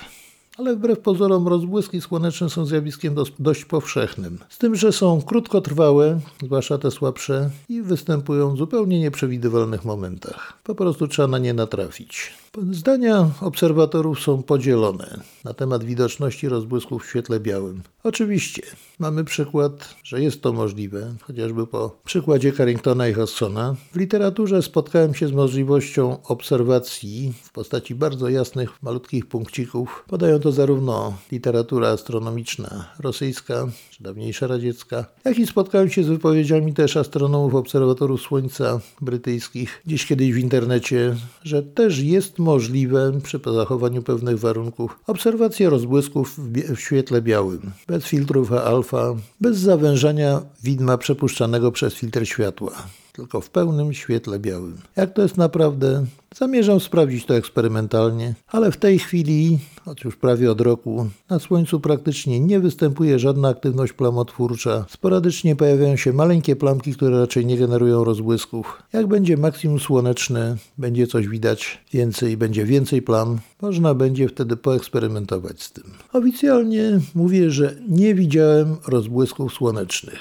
ale 0.58 0.76
wbrew 0.76 1.00
pozorom 1.00 1.48
rozbłyski 1.48 2.02
słoneczne 2.02 2.50
są 2.50 2.66
zjawiskiem 2.66 3.16
dość 3.40 3.66
powszechnym. 3.66 4.40
Z 4.50 4.58
tym, 4.58 4.76
że 4.76 4.92
są 4.92 5.22
krótkotrwałe, 5.22 6.20
zwłaszcza 6.44 6.78
te 6.78 6.92
słabsze, 6.92 7.50
i 7.70 7.82
występują 7.82 8.56
w 8.56 8.58
zupełnie 8.58 9.00
nieprzewidywalnych 9.00 9.86
momentach. 9.86 10.54
Po 10.64 10.76
prostu 10.76 11.08
trzeba 11.08 11.28
na 11.28 11.38
nie 11.38 11.54
natrafić. 11.54 12.43
Zdania 12.62 13.30
obserwatorów 13.42 14.20
są 14.20 14.44
podzielone 14.44 15.20
na 15.44 15.54
temat 15.54 15.84
widoczności 15.84 16.50
rozbłysków 16.50 17.04
w 17.04 17.10
świetle 17.10 17.40
białym. 17.40 17.82
Oczywiście 18.04 18.62
mamy 19.00 19.24
przykład, 19.24 19.96
że 20.04 20.22
jest 20.22 20.42
to 20.42 20.54
możliwe, 20.54 21.16
chociażby 21.22 21.68
po 21.68 21.98
przykładzie 22.06 22.54
Carringtona 22.54 23.08
i 23.08 23.14
Hodgsona. 23.14 23.76
W 23.92 23.96
literaturze 23.96 24.62
spotkałem 24.62 25.14
się 25.14 25.28
z 25.28 25.32
możliwością 25.32 26.24
obserwacji 26.24 27.34
w 27.44 27.52
postaci 27.52 27.96
bardzo 27.96 28.30
jasnych, 28.30 28.84
malutkich 28.84 29.26
punkcików. 29.26 30.06
Podają 30.08 30.40
to 30.40 30.52
zarówno 30.52 31.18
literatura 31.32 31.88
astronomiczna 31.88 32.94
rosyjska, 33.00 33.68
czy 33.92 34.04
dawniejsza 34.04 34.48
radziecka, 34.48 35.06
jak 35.26 35.40
i 35.40 35.48
spotkałem 35.48 35.90
się 35.90 36.04
z 36.04 36.08
wypowiedziami 36.08 36.74
też 36.74 36.98
astronomów, 36.98 37.56
obserwatorów 37.56 38.22
Słońca 38.22 38.80
brytyjskich, 39.02 39.82
gdzieś 39.86 40.06
kiedyś 40.06 40.34
w 40.34 40.38
internecie, 40.38 41.16
że 41.44 41.64
też 41.64 42.00
jest 42.00 42.40
możliwe 42.44 43.20
przy 43.24 43.40
zachowaniu 43.54 44.04
pewnych 44.04 44.40
warunków. 44.40 45.00
Obserwacja 45.08 45.70
rozbłysków 45.70 46.38
w, 46.38 46.76
w 46.76 46.80
świetle 46.80 47.22
białym, 47.22 47.72
bez 47.88 48.06
filtrów 48.06 48.52
alfa, 48.52 49.16
bez 49.42 49.58
zawężania 49.58 50.42
widma 50.64 50.98
przepuszczanego 50.98 51.72
przez 51.72 51.94
filtr 51.94 52.26
światła 52.26 52.72
tylko 53.14 53.42
w 53.42 53.50
pełnym 53.50 53.94
świetle 53.94 54.40
białym. 54.40 54.78
Jak 54.96 55.14
to 55.14 55.22
jest 55.22 55.38
naprawdę? 55.38 56.06
Zamierzam 56.36 56.80
sprawdzić 56.80 57.26
to 57.26 57.36
eksperymentalnie, 57.36 58.34
ale 58.48 58.72
w 58.72 58.78
tej 58.78 59.00
chwili, 59.00 59.60
choć 59.86 60.04
już 60.04 60.16
prawie 60.16 60.52
od 60.52 60.62
roku, 60.62 61.10
na 61.30 61.40
Słońcu 61.40 61.80
praktycznie 61.80 62.40
nie 62.40 62.60
występuje 62.60 63.20
żadna 63.20 63.50
aktywność 63.50 63.94
plamotwórcza. 63.94 64.86
Sporadycznie 64.90 65.56
pojawiają 65.56 65.96
się 65.96 66.14
maleńkie 66.14 66.56
plamki, 66.56 66.94
które 66.94 67.20
raczej 67.20 67.46
nie 67.46 67.58
generują 67.58 68.04
rozbłysków. 68.04 68.84
Jak 68.94 69.08
będzie 69.08 69.38
maksimum 69.38 69.80
słoneczne, 69.80 70.58
będzie 70.78 71.08
coś 71.08 71.28
widać 71.28 71.82
więcej, 71.94 72.38
będzie 72.38 72.66
więcej 72.66 73.02
plam, 73.02 73.40
można 73.62 73.94
będzie 73.94 74.28
wtedy 74.28 74.58
poeksperymentować 74.58 75.64
z 75.64 75.72
tym. 75.72 75.84
Oficjalnie 76.14 77.00
mówię, 77.16 77.52
że 77.52 77.76
nie 77.90 78.16
widziałem 78.16 78.78
rozbłysków 78.88 79.54
słonecznych. 79.54 80.20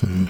Hmm. 0.00 0.26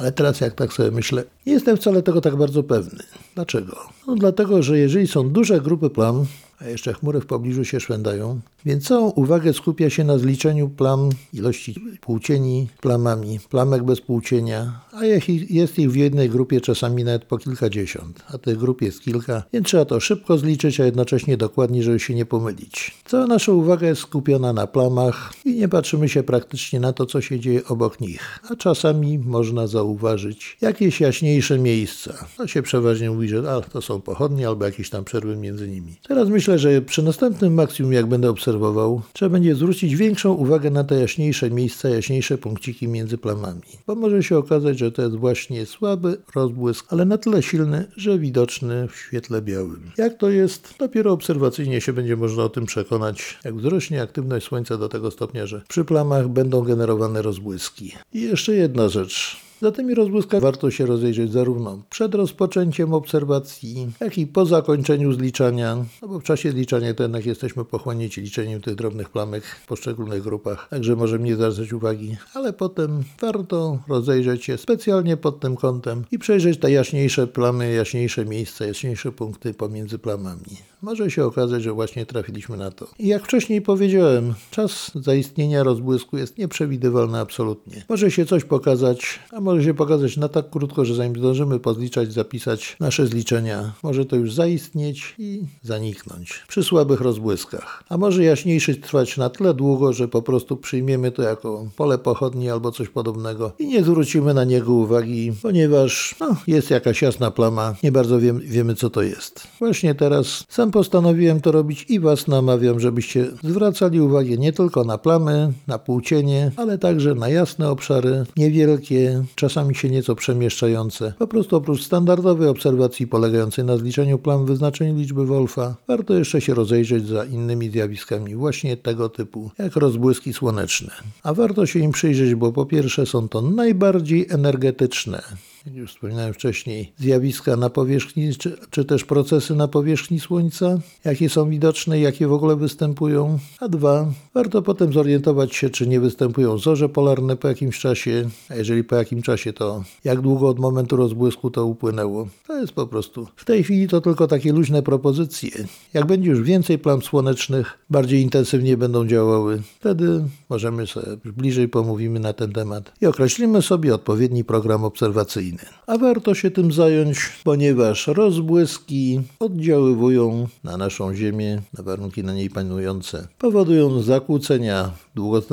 Ale 0.00 0.12
teraz 0.12 0.40
jak 0.40 0.54
tak 0.54 0.72
sobie 0.72 0.90
myślę, 0.90 1.24
nie 1.46 1.52
jestem 1.52 1.76
wcale 1.76 2.02
tego 2.02 2.20
tak 2.20 2.36
bardzo 2.36 2.62
pewny. 2.62 3.02
Dlaczego? 3.40 3.76
No 4.06 4.14
dlatego, 4.14 4.62
że 4.62 4.78
jeżeli 4.78 5.06
są 5.06 5.30
duże 5.30 5.60
grupy 5.60 5.90
plam, 5.90 6.26
a 6.60 6.68
jeszcze 6.68 6.92
chmury 6.92 7.20
w 7.20 7.26
pobliżu 7.26 7.64
się 7.64 7.80
szwędają, 7.80 8.40
więc 8.64 8.86
całą 8.88 9.10
uwagę 9.10 9.52
skupia 9.52 9.90
się 9.90 10.04
na 10.04 10.18
zliczeniu 10.18 10.68
plam, 10.68 11.08
ilości 11.32 11.74
płócieni 12.00 12.68
plamami, 12.80 13.40
plamek 13.50 13.82
bez 13.82 14.00
płócienia, 14.00 14.80
a 14.92 15.04
jest 15.50 15.78
ich 15.78 15.90
w 15.90 15.96
jednej 15.96 16.30
grupie 16.30 16.60
czasami 16.60 17.04
nawet 17.04 17.24
po 17.24 17.38
kilkadziesiąt, 17.38 18.22
a 18.34 18.38
tych 18.38 18.56
grup 18.56 18.82
jest 18.82 19.00
kilka, 19.00 19.42
więc 19.52 19.66
trzeba 19.66 19.84
to 19.84 20.00
szybko 20.00 20.38
zliczyć, 20.38 20.80
a 20.80 20.84
jednocześnie 20.84 21.36
dokładnie, 21.36 21.82
żeby 21.82 22.00
się 22.00 22.14
nie 22.14 22.26
pomylić. 22.26 22.94
Cała 23.04 23.26
nasza 23.26 23.52
uwaga 23.52 23.86
jest 23.86 24.00
skupiona 24.00 24.52
na 24.52 24.66
plamach 24.66 25.32
i 25.44 25.54
nie 25.54 25.68
patrzymy 25.68 26.08
się 26.08 26.22
praktycznie 26.22 26.80
na 26.80 26.92
to, 26.92 27.06
co 27.06 27.20
się 27.20 27.40
dzieje 27.40 27.64
obok 27.64 28.00
nich, 28.00 28.40
a 28.50 28.56
czasami 28.56 29.18
można 29.18 29.66
zauważyć 29.66 30.56
jakieś 30.60 31.00
jaśniejsze 31.00 31.58
miejsca. 31.58 32.26
To 32.36 32.46
się 32.46 32.62
przeważnie 32.62 33.10
mówi, 33.10 33.28
że 33.30 33.52
a, 33.52 33.60
to 33.60 33.82
są 33.82 34.00
pochodnie 34.00 34.48
albo 34.48 34.64
jakieś 34.64 34.90
tam 34.90 35.04
przerwy 35.04 35.36
między 35.36 35.68
nimi. 35.68 35.94
Teraz 36.08 36.28
myślę, 36.28 36.58
że 36.58 36.82
przy 36.82 37.02
następnym 37.02 37.54
maksimum, 37.54 37.92
jak 37.92 38.06
będę 38.06 38.30
obserwował, 38.30 39.02
trzeba 39.12 39.28
będzie 39.28 39.54
zwrócić 39.54 39.96
większą 39.96 40.32
uwagę 40.32 40.70
na 40.70 40.84
te 40.84 41.00
jaśniejsze 41.00 41.50
miejsca, 41.50 41.88
jaśniejsze 41.88 42.38
punkciki 42.38 42.88
między 42.88 43.18
plamami, 43.18 43.62
bo 43.86 43.94
może 43.94 44.22
się 44.22 44.38
okazać, 44.38 44.78
że 44.78 44.92
to 44.92 45.02
jest 45.02 45.16
właśnie 45.16 45.66
słaby 45.66 46.18
rozbłysk, 46.34 46.86
ale 46.88 47.04
na 47.04 47.18
tyle 47.18 47.42
silny, 47.42 47.86
że 47.96 48.18
widoczny 48.18 48.88
w 48.88 48.96
świetle 48.96 49.42
białym. 49.42 49.90
Jak 49.98 50.16
to 50.18 50.30
jest? 50.30 50.74
Dopiero 50.78 51.12
obserwacyjnie 51.12 51.80
się 51.80 51.92
będzie 51.92 52.16
można 52.16 52.44
o 52.44 52.48
tym 52.48 52.66
przekonać, 52.66 53.38
jak 53.44 53.54
wzrośnie 53.54 54.02
aktywność 54.02 54.46
Słońca 54.46 54.76
do 54.76 54.88
tego 54.88 55.10
stopnia, 55.10 55.46
że 55.46 55.62
przy 55.68 55.84
plamach 55.84 56.28
będą 56.28 56.62
generowane 56.62 57.22
rozbłyski. 57.22 57.92
I 58.14 58.20
jeszcze 58.20 58.54
jedna 58.54 58.88
rzecz. 58.88 59.49
Za 59.62 59.72
tymi 59.72 59.94
rozbłyskami 59.94 60.42
warto 60.42 60.70
się 60.70 60.86
rozejrzeć 60.86 61.32
zarówno 61.32 61.82
przed 61.90 62.14
rozpoczęciem 62.14 62.94
obserwacji, 62.94 63.92
jak 64.00 64.18
i 64.18 64.26
po 64.26 64.46
zakończeniu 64.46 65.12
zliczania, 65.12 65.84
no 66.02 66.08
bo 66.08 66.20
w 66.20 66.22
czasie 66.22 66.50
zliczania 66.50 66.94
to 66.94 67.02
jednak 67.02 67.26
jesteśmy 67.26 67.64
pochłonięci 67.64 68.20
liczeniem 68.20 68.60
tych 68.60 68.74
drobnych 68.74 69.10
plamek 69.10 69.44
w 69.44 69.66
poszczególnych 69.66 70.22
grupach, 70.22 70.68
także 70.68 70.96
możemy 70.96 71.24
nie 71.24 71.34
zwracać 71.34 71.72
uwagi, 71.72 72.16
ale 72.34 72.52
potem 72.52 73.02
warto 73.20 73.78
rozejrzeć 73.88 74.44
się 74.44 74.58
specjalnie 74.58 75.16
pod 75.16 75.40
tym 75.40 75.56
kątem 75.56 76.04
i 76.10 76.18
przejrzeć 76.18 76.58
te 76.58 76.72
jaśniejsze 76.72 77.26
plamy, 77.26 77.72
jaśniejsze 77.72 78.24
miejsca, 78.24 78.66
jaśniejsze 78.66 79.12
punkty 79.12 79.54
pomiędzy 79.54 79.98
plamami. 79.98 80.70
Może 80.82 81.10
się 81.10 81.24
okazać, 81.24 81.62
że 81.62 81.72
właśnie 81.72 82.06
trafiliśmy 82.06 82.56
na 82.56 82.70
to. 82.70 82.86
I 82.98 83.06
jak 83.06 83.24
wcześniej 83.24 83.62
powiedziałem, 83.62 84.34
czas 84.50 84.90
zaistnienia 84.94 85.62
rozbłysku 85.62 86.18
jest 86.18 86.38
nieprzewidywalny 86.38 87.18
absolutnie. 87.18 87.84
Może 87.88 88.10
się 88.10 88.26
coś 88.26 88.44
pokazać, 88.44 89.20
a 89.32 89.40
może 89.40 89.49
może 89.50 89.64
się 89.64 89.74
pokazać 89.74 90.16
na 90.16 90.28
tak 90.28 90.50
krótko, 90.50 90.84
że 90.84 90.94
zanim 90.94 91.16
zdążymy 91.16 91.60
pozliczać, 91.60 92.12
zapisać 92.12 92.76
nasze 92.80 93.06
zliczenia, 93.06 93.72
może 93.82 94.04
to 94.04 94.16
już 94.16 94.34
zaistnieć 94.34 95.14
i 95.18 95.42
zaniknąć 95.62 96.44
przy 96.48 96.64
słabych 96.64 97.00
rozbłyskach. 97.00 97.84
A 97.88 97.96
może 97.96 98.24
jaśniejszy 98.24 98.74
trwać 98.74 99.16
na 99.16 99.30
tyle 99.30 99.54
długo, 99.54 99.92
że 99.92 100.08
po 100.08 100.22
prostu 100.22 100.56
przyjmiemy 100.56 101.10
to 101.12 101.22
jako 101.22 101.66
pole 101.76 101.98
pochodni 101.98 102.50
albo 102.50 102.72
coś 102.72 102.88
podobnego 102.88 103.52
i 103.58 103.66
nie 103.66 103.82
zwrócimy 103.82 104.34
na 104.34 104.44
niego 104.44 104.72
uwagi, 104.72 105.32
ponieważ 105.42 106.14
no, 106.20 106.36
jest 106.46 106.70
jakaś 106.70 107.02
jasna 107.02 107.30
plama, 107.30 107.74
nie 107.82 107.92
bardzo 107.92 108.20
wiem, 108.20 108.40
wiemy 108.40 108.74
co 108.74 108.90
to 108.90 109.02
jest. 109.02 109.46
Właśnie 109.58 109.94
teraz 109.94 110.44
sam 110.48 110.70
postanowiłem 110.70 111.40
to 111.40 111.52
robić 111.52 111.86
i 111.88 112.00
Was 112.00 112.28
namawiam, 112.28 112.80
żebyście 112.80 113.30
zwracali 113.42 114.00
uwagę 114.00 114.36
nie 114.36 114.52
tylko 114.52 114.84
na 114.84 114.98
plamy, 114.98 115.52
na 115.66 115.78
płócienie, 115.78 116.50
ale 116.56 116.78
także 116.78 117.14
na 117.14 117.28
jasne 117.28 117.70
obszary, 117.70 118.24
niewielkie, 118.36 119.24
czasami 119.40 119.74
się 119.74 119.90
nieco 119.90 120.14
przemieszczające. 120.14 121.12
Po 121.18 121.26
prostu 121.26 121.56
oprócz 121.56 121.82
standardowej 121.82 122.48
obserwacji 122.48 123.06
polegającej 123.06 123.64
na 123.64 123.76
zliczeniu 123.76 124.18
plam 124.18 124.46
wyznaczeniu 124.46 124.96
liczby 124.96 125.26
Wolfa, 125.26 125.76
warto 125.88 126.14
jeszcze 126.14 126.40
się 126.40 126.54
rozejrzeć 126.54 127.06
za 127.06 127.24
innymi 127.24 127.70
zjawiskami 127.70 128.34
właśnie 128.34 128.76
tego 128.76 129.08
typu, 129.08 129.50
jak 129.58 129.76
rozbłyski 129.76 130.32
słoneczne. 130.32 130.90
A 131.22 131.34
warto 131.34 131.66
się 131.66 131.78
im 131.78 131.92
przyjrzeć, 131.92 132.34
bo 132.34 132.52
po 132.52 132.66
pierwsze 132.66 133.06
są 133.06 133.28
to 133.28 133.42
najbardziej 133.42 134.26
energetyczne 134.30 135.22
już 135.66 135.92
wspominałem 135.94 136.34
wcześniej, 136.34 136.92
zjawiska 136.98 137.56
na 137.56 137.70
powierzchni, 137.70 138.34
czy, 138.34 138.56
czy 138.70 138.84
też 138.84 139.04
procesy 139.04 139.54
na 139.54 139.68
powierzchni 139.68 140.20
Słońca, 140.20 140.78
jakie 141.04 141.28
są 141.28 141.50
widoczne, 141.50 142.00
jakie 142.00 142.26
w 142.26 142.32
ogóle 142.32 142.56
występują. 142.56 143.38
A 143.60 143.68
dwa, 143.68 144.06
warto 144.34 144.62
potem 144.62 144.92
zorientować 144.92 145.54
się, 145.54 145.70
czy 145.70 145.86
nie 145.86 146.00
występują 146.00 146.58
zorze 146.58 146.88
polarne 146.88 147.36
po 147.36 147.48
jakimś 147.48 147.78
czasie, 147.78 148.28
a 148.48 148.54
jeżeli 148.54 148.84
po 148.84 148.96
jakim 148.96 149.22
czasie, 149.22 149.52
to 149.52 149.84
jak 150.04 150.20
długo 150.20 150.48
od 150.48 150.58
momentu 150.58 150.96
rozbłysku 150.96 151.50
to 151.50 151.66
upłynęło. 151.66 152.28
To 152.46 152.60
jest 152.60 152.72
po 152.72 152.86
prostu. 152.86 153.26
W 153.36 153.44
tej 153.44 153.64
chwili 153.64 153.88
to 153.88 154.00
tylko 154.00 154.26
takie 154.26 154.52
luźne 154.52 154.82
propozycje. 154.82 155.50
Jak 155.94 156.06
będzie 156.06 156.30
już 156.30 156.42
więcej 156.42 156.78
plam 156.78 157.02
słonecznych, 157.02 157.78
bardziej 157.90 158.22
intensywnie 158.22 158.76
będą 158.76 159.06
działały, 159.06 159.62
wtedy 159.80 160.24
możemy 160.48 160.86
sobie 160.86 161.06
bliżej 161.24 161.68
pomówimy 161.68 162.20
na 162.20 162.32
ten 162.32 162.52
temat 162.52 162.92
i 163.00 163.06
określimy 163.06 163.62
sobie 163.62 163.94
odpowiedni 163.94 164.44
program 164.44 164.84
obserwacyjny. 164.84 165.49
A 165.86 165.98
warto 165.98 166.34
się 166.34 166.50
tym 166.50 166.72
zająć, 166.72 167.18
ponieważ 167.44 168.06
rozbłyski 168.06 169.20
oddziaływują 169.40 170.48
na 170.64 170.76
naszą 170.76 171.14
Ziemię, 171.14 171.62
na 171.78 171.84
warunki 171.84 172.24
na 172.24 172.34
niej 172.34 172.50
panujące, 172.50 173.28
powodują 173.38 174.02
zakłócenia 174.02 174.90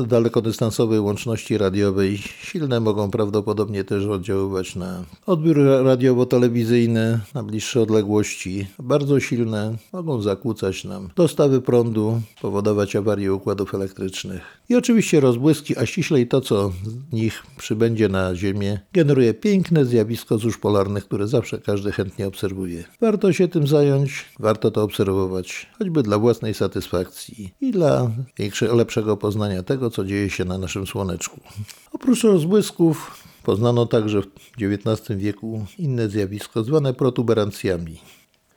dalekodystansowej 0.08 1.00
łączności 1.00 1.58
radiowej. 1.58 2.18
Silne 2.42 2.80
mogą 2.80 3.12
prawdopodobnie 3.12 3.84
też 3.84 4.06
oddziaływać 4.06 4.76
na 4.76 5.04
odbiór 5.26 5.58
radiowo-telewizyjny 5.84 7.20
na 7.34 7.44
bliższe 7.44 7.82
odległości. 7.82 8.68
Bardzo 8.80 9.20
silne 9.20 9.76
mogą 9.94 10.22
zakłócać 10.22 10.84
nam 10.84 11.10
dostawy 11.16 11.62
prądu, 11.62 12.22
powodować 12.42 12.96
awarie 12.96 13.34
układów 13.34 13.76
elektrycznych. 13.76 14.42
I 14.70 14.76
oczywiście 14.76 15.20
rozbłyski, 15.20 15.78
a 15.78 15.86
ściślej 15.86 16.28
to, 16.28 16.42
co 16.42 16.72
z 16.86 17.14
nich 17.14 17.44
przybędzie 17.58 18.10
na 18.10 18.36
Ziemię, 18.36 18.80
generuje 18.94 19.34
piękne 19.34 19.86
zjawisko 19.88 20.38
zórz 20.38 20.58
polarnych, 20.58 21.06
które 21.06 21.28
zawsze 21.28 21.58
każdy 21.58 21.92
chętnie 21.92 22.28
obserwuje. 22.28 22.84
Warto 23.02 23.34
się 23.34 23.48
tym 23.48 23.68
zająć, 23.68 24.26
warto 24.40 24.72
to 24.72 24.84
obserwować, 24.84 25.70
choćby 25.80 26.04
dla 26.04 26.18
własnej 26.18 26.54
satysfakcji 26.54 27.54
i 27.62 27.72
dla 27.72 28.12
lepszego 28.74 29.18
poznania 29.18 29.64
tego, 29.64 29.90
co 29.90 30.06
dzieje 30.06 30.30
się 30.30 30.46
na 30.46 30.58
naszym 30.58 30.88
Słoneczku. 30.88 31.40
Oprócz 31.94 32.24
rozbłysków 32.24 33.24
poznano 33.44 33.86
także 33.86 34.22
w 34.22 34.28
XIX 34.62 35.18
wieku 35.18 35.66
inne 35.78 36.10
zjawisko 36.10 36.64
zwane 36.64 36.94
protuberancjami. 36.94 37.98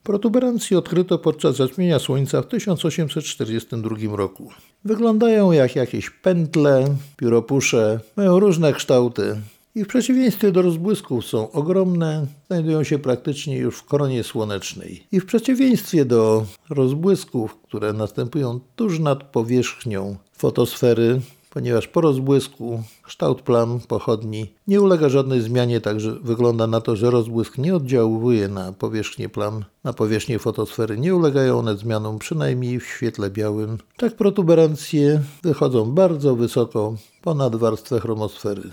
Protuberancje 0.03 0.79
odkryto 0.79 1.19
podczas 1.19 1.57
zaćmienia 1.57 1.99
Słońca 1.99 2.43
w 2.43 2.47
1842 2.47 4.17
roku. 4.17 4.51
Wyglądają 4.85 5.53
jak 5.53 5.77
jakieś 5.77 6.11
pętle, 6.11 6.97
pióropusze, 7.17 8.01
mają 8.17 8.41
różne 8.41 8.73
kształty 8.73 9.41
i 9.75 9.85
w 9.85 9.87
przeciwieństwie 9.87 10.53
do 10.53 10.63
rozbłysków 10.63 11.27
są 11.27 11.53
ogromne, 11.53 12.27
znajdują 12.47 12.85
się 12.85 12.99
praktycznie 12.99 13.59
już 13.59 13.79
w 13.79 13.85
koronie 13.85 14.25
słonecznej. 14.25 15.07
I 15.13 15.21
w 15.21 15.27
przeciwieństwie 15.27 16.05
do 16.05 16.47
rozbłysków, 16.71 17.59
które 17.63 17.93
następują 17.93 18.61
tuż 18.77 18.99
nad 18.99 19.25
powierzchnią 19.25 20.17
fotosfery, 20.33 21.21
ponieważ 21.51 21.89
po 21.89 22.01
rozbłysku 22.01 22.83
kształt 23.03 23.43
plam 23.43 23.81
pochodni 23.89 24.55
nie 24.67 24.81
ulega 24.81 25.09
żadnej 25.09 25.41
zmianie, 25.41 25.81
także 25.81 26.13
wygląda 26.13 26.67
na 26.67 26.81
to, 26.81 26.97
że 26.97 27.11
rozbłysk 27.11 27.59
nie 27.59 27.77
oddziałuje 27.77 28.49
na 28.49 28.73
powierzchnię 28.73 29.29
plam, 29.29 29.65
na 29.85 29.93
powierzchnię 29.93 30.39
fotosfery. 30.39 30.99
Nie 30.99 31.15
ulegają 31.15 31.59
one 31.59 31.77
zmianom, 31.77 32.19
przynajmniej 32.19 32.81
w 32.81 32.87
świetle 32.87 33.31
białym. 33.31 33.79
Tak 33.97 34.17
protuberancje 34.17 35.23
wychodzą 35.43 35.91
bardzo 35.91 36.37
wysoko 36.37 36.95
ponad 37.23 37.57
warstwę 37.57 38.01
chromosfery. 38.01 38.71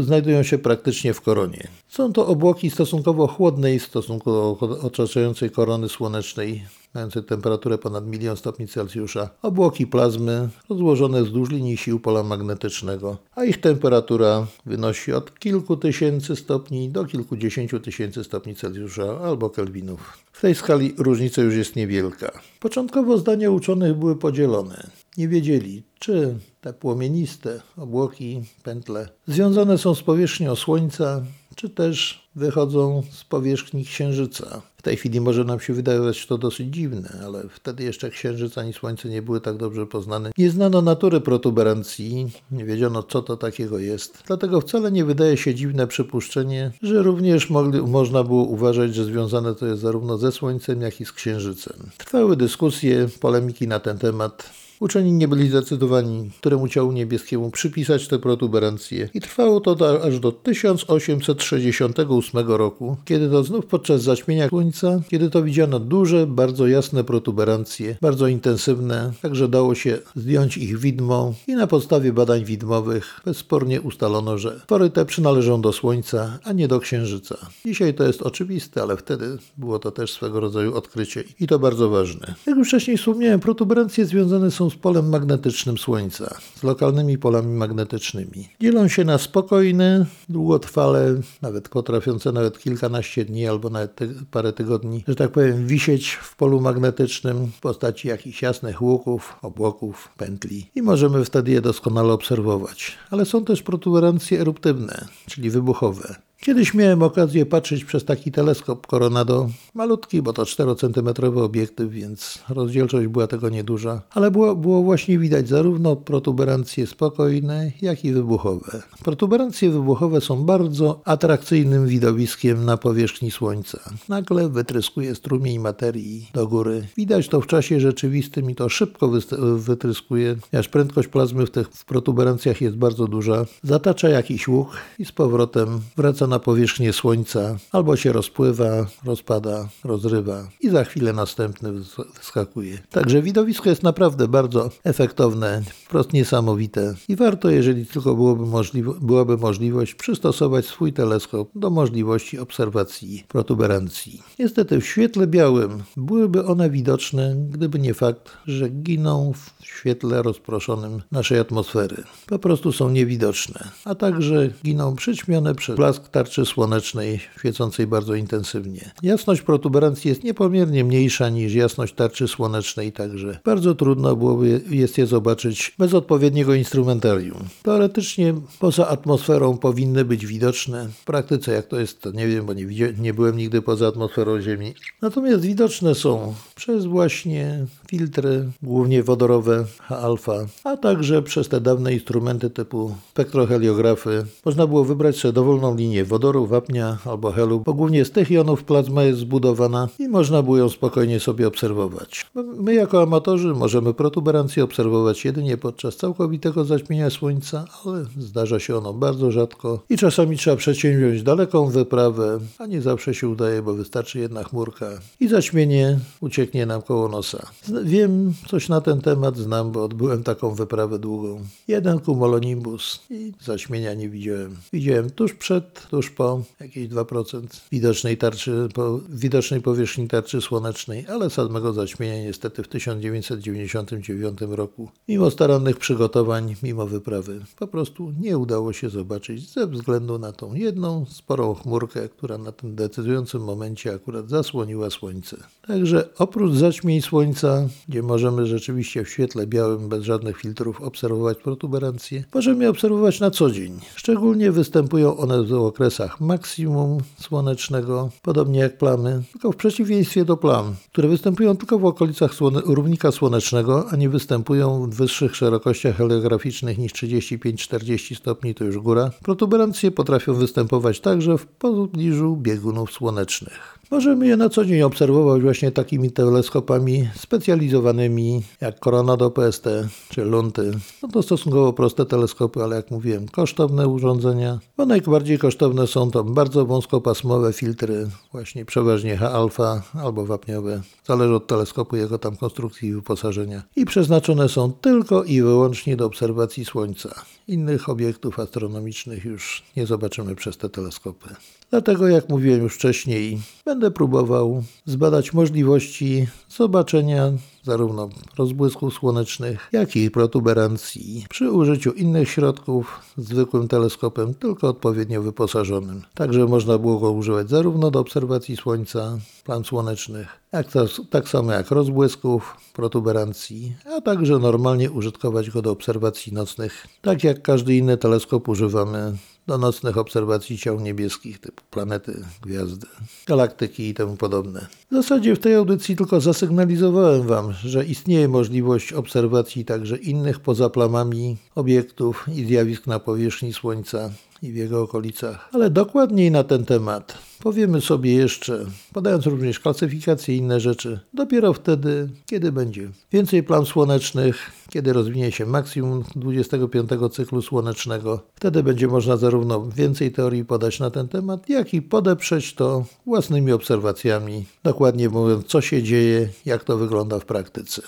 Znajdują 0.00 0.42
się 0.42 0.58
praktycznie 0.58 1.14
w 1.14 1.20
koronie. 1.20 1.68
Są 1.88 2.12
to 2.12 2.26
obłoki 2.26 2.70
stosunkowo 2.70 3.26
chłodnej 3.26 3.78
w 3.78 3.86
stosunku 3.86 4.30
do 4.30 4.58
otaczającej 4.82 5.50
korony 5.50 5.88
słonecznej 5.88 6.64
mające 6.94 7.22
temperaturę 7.22 7.78
ponad 7.78 8.06
milion 8.06 8.36
stopni 8.36 8.68
Celsjusza, 8.68 9.30
obłoki 9.42 9.86
plazmy 9.86 10.48
rozłożone 10.68 11.22
wzdłuż 11.22 11.50
linii 11.50 11.76
sił 11.76 12.00
pola 12.00 12.22
magnetycznego, 12.22 13.18
a 13.34 13.44
ich 13.44 13.60
temperatura 13.60 14.46
wynosi 14.66 15.12
od 15.12 15.38
kilku 15.38 15.76
tysięcy 15.76 16.36
stopni 16.36 16.88
do 16.88 17.04
kilkudziesięciu 17.04 17.80
tysięcy 17.80 18.24
stopni 18.24 18.54
Celsjusza 18.54 19.20
albo 19.20 19.50
kelwinów. 19.50 20.18
W 20.32 20.40
tej 20.40 20.54
skali 20.54 20.94
różnica 20.98 21.42
już 21.42 21.54
jest 21.54 21.76
niewielka. 21.76 22.40
Początkowo 22.60 23.18
zdania 23.18 23.50
uczonych 23.50 23.94
były 23.94 24.16
podzielone. 24.16 24.90
Nie 25.16 25.28
wiedzieli, 25.28 25.82
czy 25.98 26.34
te 26.60 26.72
płomieniste 26.72 27.60
obłoki, 27.76 28.42
pętle 28.62 29.08
związane 29.26 29.78
są 29.78 29.94
z 29.94 30.02
powierzchnią 30.02 30.56
Słońca, 30.56 31.22
czy 31.58 31.70
też 31.70 32.28
wychodzą 32.34 33.02
z 33.10 33.24
powierzchni 33.24 33.84
Księżyca. 33.84 34.62
W 34.76 34.82
tej 34.82 34.96
chwili 34.96 35.20
może 35.20 35.44
nam 35.44 35.60
się 35.60 35.72
wydawać 35.72 36.26
to 36.26 36.38
dosyć 36.38 36.74
dziwne, 36.74 37.18
ale 37.24 37.48
wtedy 37.48 37.84
jeszcze 37.84 38.10
Księżyc 38.10 38.58
ani 38.58 38.72
Słońce 38.72 39.08
nie 39.08 39.22
były 39.22 39.40
tak 39.40 39.56
dobrze 39.56 39.86
poznane. 39.86 40.30
Nie 40.38 40.50
znano 40.50 40.82
natury 40.82 41.20
protuberancji, 41.20 42.30
nie 42.50 42.64
wiedziano 42.64 43.02
co 43.02 43.22
to 43.22 43.36
takiego 43.36 43.78
jest. 43.78 44.22
Dlatego 44.26 44.60
wcale 44.60 44.92
nie 44.92 45.04
wydaje 45.04 45.36
się 45.36 45.54
dziwne 45.54 45.86
przypuszczenie, 45.86 46.72
że 46.82 47.02
również 47.02 47.50
mogli, 47.50 47.82
można 47.82 48.24
było 48.24 48.44
uważać, 48.44 48.94
że 48.94 49.04
związane 49.04 49.54
to 49.54 49.66
jest 49.66 49.82
zarówno 49.82 50.18
ze 50.18 50.32
Słońcem, 50.32 50.80
jak 50.80 51.00
i 51.00 51.04
z 51.04 51.12
Księżycem. 51.12 51.90
Trwały 51.98 52.36
dyskusje, 52.36 53.08
polemiki 53.20 53.68
na 53.68 53.80
ten 53.80 53.98
temat. 53.98 54.50
Uczeni 54.80 55.12
nie 55.12 55.28
byli 55.28 55.48
zdecydowani, 55.48 56.30
któremu 56.40 56.68
ciału 56.68 56.92
niebieskiemu 56.92 57.50
przypisać 57.50 58.08
te 58.08 58.18
protuberancje 58.18 59.08
i 59.14 59.20
trwało 59.20 59.60
to 59.60 60.02
aż 60.04 60.20
do 60.20 60.32
1868 60.32 62.48
roku, 62.48 62.96
kiedy 63.04 63.30
to 63.30 63.44
znów 63.44 63.66
podczas 63.66 64.02
zaćmienia 64.02 64.48
Słońca, 64.48 65.00
kiedy 65.08 65.30
to 65.30 65.42
widziano 65.42 65.80
duże, 65.80 66.26
bardzo 66.26 66.66
jasne 66.66 67.04
protuberancje, 67.04 67.96
bardzo 68.00 68.26
intensywne, 68.26 69.12
także 69.22 69.48
dało 69.48 69.74
się 69.74 69.98
zdjąć 70.16 70.56
ich 70.56 70.78
widmo 70.78 71.34
i 71.46 71.54
na 71.54 71.66
podstawie 71.66 72.12
badań 72.12 72.44
widmowych 72.44 73.20
bezspornie 73.24 73.80
ustalono, 73.80 74.38
że 74.38 74.60
pory 74.66 74.90
te 74.90 75.04
przynależą 75.04 75.60
do 75.60 75.72
Słońca, 75.72 76.38
a 76.44 76.52
nie 76.52 76.68
do 76.68 76.80
Księżyca. 76.80 77.36
Dzisiaj 77.66 77.94
to 77.94 78.04
jest 78.04 78.22
oczywiste, 78.22 78.82
ale 78.82 78.96
wtedy 78.96 79.38
było 79.56 79.78
to 79.78 79.90
też 79.90 80.12
swego 80.12 80.40
rodzaju 80.40 80.76
odkrycie 80.76 81.24
i 81.40 81.46
to 81.46 81.58
bardzo 81.58 81.88
ważne. 81.88 82.34
Jak 82.46 82.56
już 82.56 82.68
wcześniej 82.68 82.96
wspomniałem, 82.96 83.40
protuberancje 83.40 84.06
związane 84.06 84.50
są 84.50 84.67
z 84.70 84.76
polem 84.76 85.08
magnetycznym 85.08 85.78
Słońca, 85.78 86.38
z 86.56 86.62
lokalnymi 86.62 87.18
polami 87.18 87.54
magnetycznymi. 87.54 88.48
Dzielą 88.60 88.88
się 88.88 89.04
na 89.04 89.18
spokojne, 89.18 90.06
długotrwale, 90.28 91.14
nawet 91.42 91.68
potrafiące 91.68 92.32
nawet 92.32 92.58
kilkanaście 92.58 93.24
dni 93.24 93.46
albo 93.46 93.70
nawet 93.70 93.94
ty 93.94 94.14
parę 94.30 94.52
tygodni, 94.52 95.04
że 95.08 95.14
tak 95.14 95.30
powiem, 95.30 95.66
wisieć 95.66 96.10
w 96.12 96.36
polu 96.36 96.60
magnetycznym 96.60 97.46
w 97.46 97.60
postaci 97.60 98.08
jakichś 98.08 98.42
jasnych 98.42 98.82
łuków, 98.82 99.36
obłoków, 99.42 100.08
pętli 100.16 100.70
i 100.74 100.82
możemy 100.82 101.24
wtedy 101.24 101.50
je 101.50 101.60
doskonale 101.60 102.12
obserwować. 102.12 102.98
Ale 103.10 103.24
są 103.24 103.44
też 103.44 103.62
protuberancje 103.62 104.40
eruptywne, 104.40 105.08
czyli 105.26 105.50
wybuchowe. 105.50 106.27
Kiedyś 106.40 106.74
miałem 106.74 107.02
okazję 107.02 107.46
patrzeć 107.46 107.84
przez 107.84 108.04
taki 108.04 108.32
teleskop 108.32 108.86
Coronado, 108.86 109.48
malutki, 109.74 110.22
bo 110.22 110.32
to 110.32 110.42
4-centymetrowy 110.42 111.42
obiektyw, 111.42 111.90
więc 111.90 112.38
rozdzielczość 112.48 113.06
była 113.06 113.26
tego 113.26 113.48
nieduża, 113.48 114.02
ale 114.10 114.30
było, 114.30 114.56
było 114.56 114.82
właśnie 114.82 115.18
widać 115.18 115.48
zarówno 115.48 115.96
protuberancje 115.96 116.86
spokojne, 116.86 117.72
jak 117.82 118.04
i 118.04 118.12
wybuchowe. 118.12 118.82
Protuberancje 119.04 119.70
wybuchowe 119.70 120.20
są 120.20 120.44
bardzo 120.44 121.00
atrakcyjnym 121.04 121.86
widowiskiem 121.86 122.64
na 122.64 122.76
powierzchni 122.76 123.30
Słońca. 123.30 123.80
Nagle 124.08 124.48
wytryskuje 124.48 125.14
strumień 125.14 125.58
materii 125.58 126.30
do 126.34 126.46
góry. 126.46 126.86
Widać 126.96 127.28
to 127.28 127.40
w 127.40 127.46
czasie 127.46 127.80
rzeczywistym 127.80 128.50
i 128.50 128.54
to 128.54 128.68
szybko 128.68 129.10
wytryskuje, 129.56 130.36
aż 130.58 130.68
prędkość 130.68 131.08
plazmy 131.08 131.46
w 131.46 131.50
tych 131.50 131.68
protuberancjach 131.86 132.60
jest 132.60 132.76
bardzo 132.76 133.06
duża. 133.06 133.44
Zatacza 133.62 134.08
jakiś 134.08 134.48
łuk 134.48 134.68
i 134.98 135.04
z 135.04 135.12
powrotem 135.12 135.80
wraca 135.96 136.27
na 136.28 136.38
powierzchnię 136.38 136.92
Słońca, 136.92 137.56
albo 137.72 137.96
się 137.96 138.12
rozpływa, 138.12 138.86
rozpada, 139.04 139.68
rozrywa 139.84 140.48
i 140.60 140.70
za 140.70 140.84
chwilę 140.84 141.12
następny 141.12 141.72
wyskakuje. 141.72 142.78
Także 142.90 143.22
widowisko 143.22 143.70
jest 143.70 143.82
naprawdę 143.82 144.28
bardzo 144.28 144.70
efektowne, 144.84 145.62
wprost 145.84 146.12
niesamowite 146.12 146.94
i 147.08 147.16
warto, 147.16 147.50
jeżeli 147.50 147.86
tylko 147.86 148.14
byłoby, 148.14 148.46
możliwe, 148.46 148.92
byłaby 149.00 149.36
możliwość, 149.36 149.94
przystosować 149.94 150.66
swój 150.66 150.92
teleskop 150.92 151.48
do 151.54 151.70
możliwości 151.70 152.38
obserwacji 152.38 153.24
protuberancji. 153.28 154.22
Niestety 154.38 154.80
w 154.80 154.86
świetle 154.86 155.26
białym 155.26 155.82
byłyby 155.96 156.44
one 156.44 156.70
widoczne, 156.70 157.36
gdyby 157.50 157.78
nie 157.78 157.94
fakt, 157.94 158.30
że 158.46 158.68
giną 158.68 159.32
w 159.32 159.66
świetle 159.66 160.22
rozproszonym 160.22 161.02
naszej 161.12 161.38
atmosfery. 161.38 162.04
Po 162.26 162.38
prostu 162.38 162.72
są 162.72 162.90
niewidoczne, 162.90 163.68
a 163.84 163.94
także 163.94 164.50
giną 164.64 164.96
przyćmione 164.96 165.54
przez 165.54 165.76
blask 165.76 166.08
tarczy 166.18 166.46
słonecznej 166.46 167.20
świecącej 167.38 167.86
bardzo 167.86 168.14
intensywnie. 168.14 168.90
Jasność 169.02 169.42
protuberancji 169.42 170.08
jest 170.08 170.24
niepomiernie 170.24 170.84
mniejsza 170.84 171.28
niż 171.28 171.54
jasność 171.54 171.94
tarczy 171.94 172.28
słonecznej, 172.28 172.92
także 172.92 173.38
bardzo 173.44 173.74
trudno 173.74 174.16
byłoby 174.16 174.60
jest 174.70 174.98
je 174.98 175.06
zobaczyć 175.06 175.74
bez 175.78 175.94
odpowiedniego 175.94 176.54
instrumentarium. 176.54 177.38
Teoretycznie 177.62 178.34
poza 178.58 178.88
atmosferą 178.88 179.58
powinny 179.58 180.04
być 180.04 180.26
widoczne. 180.26 180.88
W 180.88 181.04
praktyce 181.04 181.52
jak 181.52 181.66
to 181.66 181.80
jest, 181.80 182.00
to 182.00 182.10
nie 182.10 182.26
wiem, 182.26 182.46
bo 182.46 182.52
nie, 182.52 182.66
nie 182.98 183.14
byłem 183.14 183.36
nigdy 183.36 183.62
poza 183.62 183.88
atmosferą 183.88 184.40
Ziemi. 184.40 184.74
Natomiast 185.02 185.42
widoczne 185.42 185.94
są 185.94 186.34
przez 186.54 186.84
właśnie 186.84 187.66
filtry, 187.90 188.48
głównie 188.62 189.02
wodorowe 189.02 189.64
H-alfa, 189.80 190.46
a 190.64 190.76
także 190.76 191.22
przez 191.22 191.48
te 191.48 191.60
dawne 191.60 191.92
instrumenty 191.92 192.50
typu 192.50 192.94
spektroheliografy. 193.10 194.24
Można 194.44 194.66
było 194.66 194.84
wybrać 194.84 195.16
sobie 195.16 195.32
dowolną 195.32 195.76
linię 195.76 196.04
wodoru, 196.08 196.46
wapnia 196.46 196.98
albo 197.04 197.32
helu, 197.32 197.60
bo 197.60 197.74
głównie 197.74 198.04
z 198.04 198.10
tych 198.10 198.30
jonów 198.30 198.64
plazma 198.64 199.02
jest 199.02 199.18
zbudowana 199.18 199.88
i 199.98 200.08
można 200.08 200.42
było 200.42 200.56
ją 200.56 200.68
spokojnie 200.68 201.20
sobie 201.20 201.48
obserwować. 201.48 202.26
My 202.56 202.74
jako 202.74 203.02
amatorzy 203.02 203.54
możemy 203.54 203.94
protuberancję 203.94 204.64
obserwować 204.64 205.24
jedynie 205.24 205.56
podczas 205.56 205.96
całkowitego 205.96 206.64
zaćmienia 206.64 207.10
słońca, 207.10 207.64
ale 207.84 208.04
zdarza 208.18 208.60
się 208.60 208.76
ono 208.76 208.92
bardzo 208.92 209.30
rzadko 209.30 209.82
i 209.90 209.96
czasami 209.96 210.36
trzeba 210.36 210.56
przedsięwziąć 210.56 211.22
daleką 211.22 211.70
wyprawę, 211.70 212.38
a 212.58 212.66
nie 212.66 212.82
zawsze 212.82 213.14
się 213.14 213.28
udaje, 213.28 213.62
bo 213.62 213.74
wystarczy 213.74 214.18
jedna 214.18 214.44
chmurka 214.44 214.86
i 215.20 215.28
zaćmienie 215.28 215.98
ucieknie 216.20 216.66
nam 216.66 216.82
koło 216.82 217.08
nosa. 217.08 217.46
Wiem 217.84 218.34
coś 218.48 218.68
na 218.68 218.80
ten 218.80 219.00
temat, 219.00 219.36
znam, 219.36 219.72
bo 219.72 219.84
odbyłem 219.84 220.22
taką 220.22 220.54
wyprawę 220.54 220.98
długą. 220.98 221.40
Jeden 221.68 222.00
cumulonimbus 222.00 223.00
i 223.10 223.32
zaćmienia 223.40 223.94
nie 223.94 224.08
widziałem. 224.08 224.56
Widziałem 224.72 225.10
tuż 225.10 225.34
przed, 225.34 225.86
tuż 225.90 225.97
po, 226.06 226.42
jakieś 226.60 226.88
2% 226.88 227.42
widocznej 227.72 228.16
tarczy, 228.16 228.68
po, 228.74 229.00
widocznej 229.08 229.60
powierzchni 229.60 230.08
tarczy 230.08 230.40
słonecznej, 230.40 231.06
ale 231.06 231.30
samego 231.30 231.72
zaćmienia 231.72 232.24
niestety 232.24 232.62
w 232.62 232.68
1999 232.68 234.38
roku, 234.40 234.88
mimo 235.08 235.30
starannych 235.30 235.76
przygotowań, 235.76 236.56
mimo 236.62 236.86
wyprawy, 236.86 237.40
po 237.58 237.66
prostu 237.66 238.12
nie 238.20 238.38
udało 238.38 238.72
się 238.72 238.90
zobaczyć 238.90 239.52
ze 239.52 239.66
względu 239.66 240.18
na 240.18 240.32
tą 240.32 240.54
jedną 240.54 241.06
sporą 241.08 241.54
chmurkę, 241.54 242.08
która 242.08 242.38
na 242.38 242.52
tym 242.52 242.74
decydującym 242.74 243.42
momencie 243.42 243.94
akurat 243.94 244.28
zasłoniła 244.28 244.90
słońce. 244.90 245.36
Także 245.66 246.08
oprócz 246.18 246.52
zaćmień 246.52 247.02
słońca, 247.02 247.68
gdzie 247.88 248.02
możemy 248.02 248.46
rzeczywiście 248.46 249.04
w 249.04 249.08
świetle 249.08 249.46
białym, 249.46 249.88
bez 249.88 250.04
żadnych 250.04 250.36
filtrów 250.36 250.80
obserwować 250.80 251.38
protuberancje, 251.38 252.24
możemy 252.34 252.68
obserwować 252.68 253.20
na 253.20 253.30
co 253.30 253.50
dzień. 253.50 253.80
Szczególnie 253.96 254.52
występują 254.52 255.16
one 255.16 255.42
w 255.42 255.46
okresach 255.88 256.20
maksimum 256.20 256.98
słonecznego, 257.20 258.10
podobnie 258.22 258.60
jak 258.60 258.78
plamy, 258.78 259.22
tylko 259.32 259.52
w 259.52 259.56
przeciwieństwie 259.56 260.24
do 260.24 260.36
plam, 260.36 260.74
które 260.92 261.08
występują 261.08 261.56
tylko 261.56 261.78
w 261.78 261.84
okolicach 261.84 262.34
słone 262.34 262.60
równika 262.64 263.12
słonecznego, 263.12 263.86
a 263.90 263.96
nie 263.96 264.08
występują 264.08 264.90
w 264.90 264.94
wyższych 264.94 265.36
szerokościach 265.36 265.96
heliograficznych 265.96 266.78
niż 266.78 266.92
35-40 266.92 268.16
stopni, 268.16 268.54
to 268.54 268.64
już 268.64 268.78
góra. 268.78 269.10
Protuberancje 269.22 269.90
potrafią 269.90 270.34
występować 270.34 271.00
także 271.00 271.38
w 271.38 271.46
pobliżu 271.46 272.36
biegunów 272.36 272.92
słonecznych. 272.92 273.77
Możemy 273.90 274.26
je 274.26 274.36
na 274.36 274.48
co 274.48 274.64
dzień 274.64 274.82
obserwować 274.82 275.42
właśnie 275.42 275.72
takimi 275.72 276.10
teleskopami 276.10 277.08
specjalizowanymi 277.14 278.42
jak 278.60 278.80
Coronado 278.80 279.30
PST 279.30 279.64
czy 280.08 280.24
Lunty. 280.24 280.72
No 281.02 281.08
to 281.08 281.22
stosunkowo 281.22 281.72
proste 281.72 282.06
teleskopy, 282.06 282.62
ale 282.62 282.76
jak 282.76 282.90
mówiłem, 282.90 283.28
kosztowne 283.28 283.88
urządzenia. 283.88 284.58
Bo 284.76 284.86
najbardziej 284.86 285.38
kosztowne 285.38 285.86
są 285.86 286.10
to 286.10 286.24
bardzo 286.24 286.66
wąskopasmowe 286.66 287.52
filtry, 287.52 288.08
właśnie 288.32 288.64
przeważnie 288.64 289.16
H-alfa 289.16 289.82
albo 289.94 290.26
wapniowe. 290.26 290.82
Zależy 291.04 291.34
od 291.34 291.46
teleskopu, 291.46 291.96
jego 291.96 292.18
tam 292.18 292.36
konstrukcji 292.36 292.88
i 292.88 292.92
wyposażenia. 292.92 293.62
I 293.76 293.84
przeznaczone 293.84 294.48
są 294.48 294.72
tylko 294.72 295.24
i 295.24 295.42
wyłącznie 295.42 295.96
do 295.96 296.06
obserwacji 296.06 296.64
Słońca. 296.64 297.14
Innych 297.48 297.88
obiektów 297.88 298.38
astronomicznych 298.38 299.24
już 299.24 299.62
nie 299.76 299.86
zobaczymy 299.86 300.34
przez 300.34 300.56
te 300.56 300.68
teleskopy. 300.68 301.28
Dlatego, 301.70 302.08
jak 302.08 302.28
mówiłem 302.28 302.62
już 302.62 302.74
wcześniej, 302.74 303.38
będę 303.78 303.90
próbował 303.90 304.62
zbadać 304.86 305.32
możliwości 305.32 306.26
zobaczenia 306.48 307.32
zarówno 307.62 308.08
rozbłysków 308.38 308.94
słonecznych, 308.94 309.68
jak 309.72 309.96
i 309.96 310.10
protuberancji 310.10 311.26
przy 311.28 311.50
użyciu 311.50 311.92
innych 311.92 312.28
środków 312.28 313.00
zwykłym 313.16 313.68
teleskopem, 313.68 314.34
tylko 314.34 314.68
odpowiednio 314.68 315.22
wyposażonym. 315.22 316.02
Także 316.14 316.46
można 316.46 316.78
było 316.78 316.98
go 316.98 317.12
używać 317.12 317.48
zarówno 317.50 317.90
do 317.90 318.00
obserwacji 318.00 318.56
Słońca, 318.56 319.18
plam 319.44 319.64
słonecznych, 319.64 320.28
jak 320.52 320.72
to, 320.72 320.84
tak 321.10 321.28
samo 321.28 321.52
jak 321.52 321.70
rozbłysków, 321.70 322.56
protuberancji, 322.72 323.76
a 323.96 324.00
także 324.00 324.38
normalnie 324.38 324.90
użytkować 324.90 325.50
go 325.50 325.62
do 325.62 325.70
obserwacji 325.70 326.32
nocnych, 326.32 326.86
tak 327.02 327.24
jak 327.24 327.42
każdy 327.42 327.76
inny 327.76 327.96
teleskop 327.96 328.48
używamy 328.48 329.16
do 329.48 329.58
nocnych 329.58 329.98
obserwacji 329.98 330.58
ciał 330.58 330.80
niebieskich 330.80 331.38
typu 331.38 331.62
planety, 331.70 332.24
gwiazdy, 332.42 332.86
galaktyki 333.26 333.88
i 333.88 333.94
temu 333.94 334.16
podobne. 334.16 334.66
W 334.90 334.94
zasadzie 334.94 335.36
w 335.36 335.38
tej 335.38 335.54
audycji 335.54 335.96
tylko 335.96 336.20
zasygnalizowałem 336.20 337.22
Wam, 337.22 337.52
że 337.52 337.84
istnieje 337.84 338.28
możliwość 338.28 338.92
obserwacji 338.92 339.64
także 339.64 339.96
innych 339.96 340.40
poza 340.40 340.70
plamami 340.70 341.36
obiektów 341.54 342.26
i 342.34 342.44
zjawisk 342.44 342.86
na 342.86 342.98
powierzchni 342.98 343.52
Słońca 343.52 344.10
i 344.42 344.52
w 344.52 344.56
jego 344.56 344.82
okolicach. 344.82 345.48
Ale 345.52 345.70
dokładniej 345.70 346.30
na 346.30 346.44
ten 346.44 346.64
temat 346.64 347.18
powiemy 347.42 347.80
sobie 347.80 348.14
jeszcze, 348.14 348.66
podając 348.92 349.26
również 349.26 349.60
klasyfikację 349.60 350.34
i 350.34 350.38
inne 350.38 350.60
rzeczy, 350.60 351.00
dopiero 351.14 351.52
wtedy, 351.52 352.08
kiedy 352.26 352.52
będzie 352.52 352.90
więcej 353.12 353.42
plam 353.42 353.66
słonecznych, 353.66 354.50
kiedy 354.70 354.92
rozwinie 354.92 355.32
się 355.32 355.46
maksimum 355.46 356.04
25 356.16 356.90
cyklu 357.12 357.42
słonecznego. 357.42 358.22
Wtedy 358.34 358.62
będzie 358.62 358.88
można 358.88 359.16
zarówno 359.16 359.68
więcej 359.76 360.12
teorii 360.12 360.44
podać 360.44 360.80
na 360.80 360.90
ten 360.90 361.08
temat, 361.08 361.48
jak 361.48 361.74
i 361.74 361.82
podeprzeć 361.82 362.54
to 362.54 362.84
własnymi 363.06 363.52
obserwacjami, 363.52 364.44
dokładnie 364.64 365.08
mówiąc, 365.08 365.46
co 365.46 365.60
się 365.60 365.82
dzieje, 365.82 366.28
jak 366.46 366.64
to 366.64 366.76
wygląda 366.76 367.18
w 367.18 367.24
praktyce. 367.24 367.82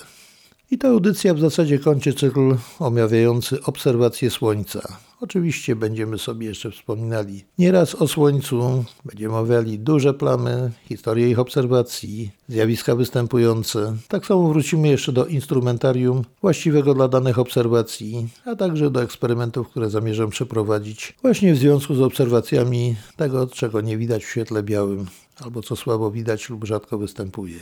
I 0.72 0.78
ta 0.78 0.88
audycja 0.88 1.34
w 1.34 1.40
zasadzie 1.40 1.78
kończy 1.78 2.12
cykl 2.12 2.56
omawiający 2.78 3.62
obserwacje 3.64 4.30
Słońca. 4.30 4.98
Oczywiście 5.20 5.76
będziemy 5.76 6.18
sobie 6.18 6.46
jeszcze 6.46 6.70
wspominali 6.70 7.44
nieraz 7.58 7.94
o 7.94 8.08
Słońcu, 8.08 8.84
będziemy 9.04 9.36
omawiali 9.36 9.78
duże 9.78 10.14
plamy, 10.14 10.72
historię 10.88 11.30
ich 11.30 11.38
obserwacji, 11.38 12.30
zjawiska 12.48 12.96
występujące. 12.96 13.96
Tak 14.08 14.26
samo 14.26 14.48
wrócimy 14.48 14.88
jeszcze 14.88 15.12
do 15.12 15.26
instrumentarium 15.26 16.24
właściwego 16.42 16.94
dla 16.94 17.08
danych 17.08 17.38
obserwacji, 17.38 18.28
a 18.44 18.56
także 18.56 18.90
do 18.90 19.02
eksperymentów, 19.02 19.68
które 19.68 19.90
zamierzam 19.90 20.30
przeprowadzić 20.30 21.14
właśnie 21.22 21.54
w 21.54 21.58
związku 21.58 21.94
z 21.94 22.00
obserwacjami 22.00 22.96
tego, 23.16 23.46
czego 23.46 23.80
nie 23.80 23.98
widać 23.98 24.24
w 24.24 24.30
świetle 24.30 24.62
białym, 24.62 25.06
albo 25.44 25.62
co 25.62 25.76
słabo 25.76 26.10
widać 26.10 26.50
lub 26.50 26.64
rzadko 26.64 26.98
występuje. 26.98 27.60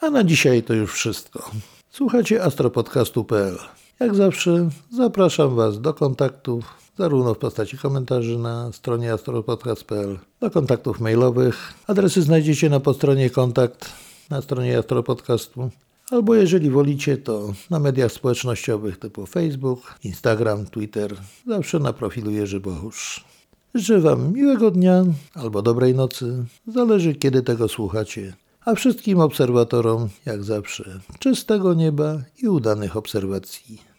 A 0.00 0.10
na 0.10 0.24
dzisiaj 0.24 0.62
to 0.62 0.74
już 0.74 0.94
wszystko. 0.94 1.50
Słuchacie 1.94 2.42
astropodcastu.pl. 2.42 3.58
Jak 4.00 4.14
zawsze 4.14 4.70
zapraszam 4.92 5.54
Was 5.54 5.80
do 5.80 5.94
kontaktów, 5.94 6.64
zarówno 6.98 7.34
w 7.34 7.38
postaci 7.38 7.78
komentarzy 7.78 8.38
na 8.38 8.72
stronie 8.72 9.12
astropodcast.pl, 9.12 10.18
do 10.40 10.50
kontaktów 10.50 11.00
mailowych. 11.00 11.74
Adresy 11.86 12.22
znajdziecie 12.22 12.70
na 12.70 12.80
podstronie 12.80 13.30
kontakt 13.30 13.92
na 14.30 14.42
stronie 14.42 14.78
Astropodcastu. 14.78 15.70
Albo 16.10 16.34
jeżeli 16.34 16.70
wolicie, 16.70 17.16
to 17.16 17.52
na 17.70 17.78
mediach 17.78 18.12
społecznościowych 18.12 18.98
typu 18.98 19.26
Facebook, 19.26 19.94
Instagram, 20.04 20.66
Twitter, 20.66 21.16
zawsze 21.46 21.78
na 21.78 21.92
profilu 21.92 22.30
Jerzy 22.30 22.60
Bohusz. 22.60 23.24
Życzę 23.74 24.00
Wam 24.00 24.32
miłego 24.32 24.70
dnia 24.70 25.04
albo 25.34 25.62
dobrej 25.62 25.94
nocy, 25.94 26.44
zależy 26.66 27.14
kiedy 27.14 27.42
tego 27.42 27.68
słuchacie 27.68 28.32
a 28.64 28.74
wszystkim 28.74 29.20
obserwatorom, 29.20 30.08
jak 30.26 30.44
zawsze, 30.44 31.00
czystego 31.18 31.74
nieba 31.74 32.18
i 32.42 32.48
udanych 32.48 32.96
obserwacji. 32.96 33.93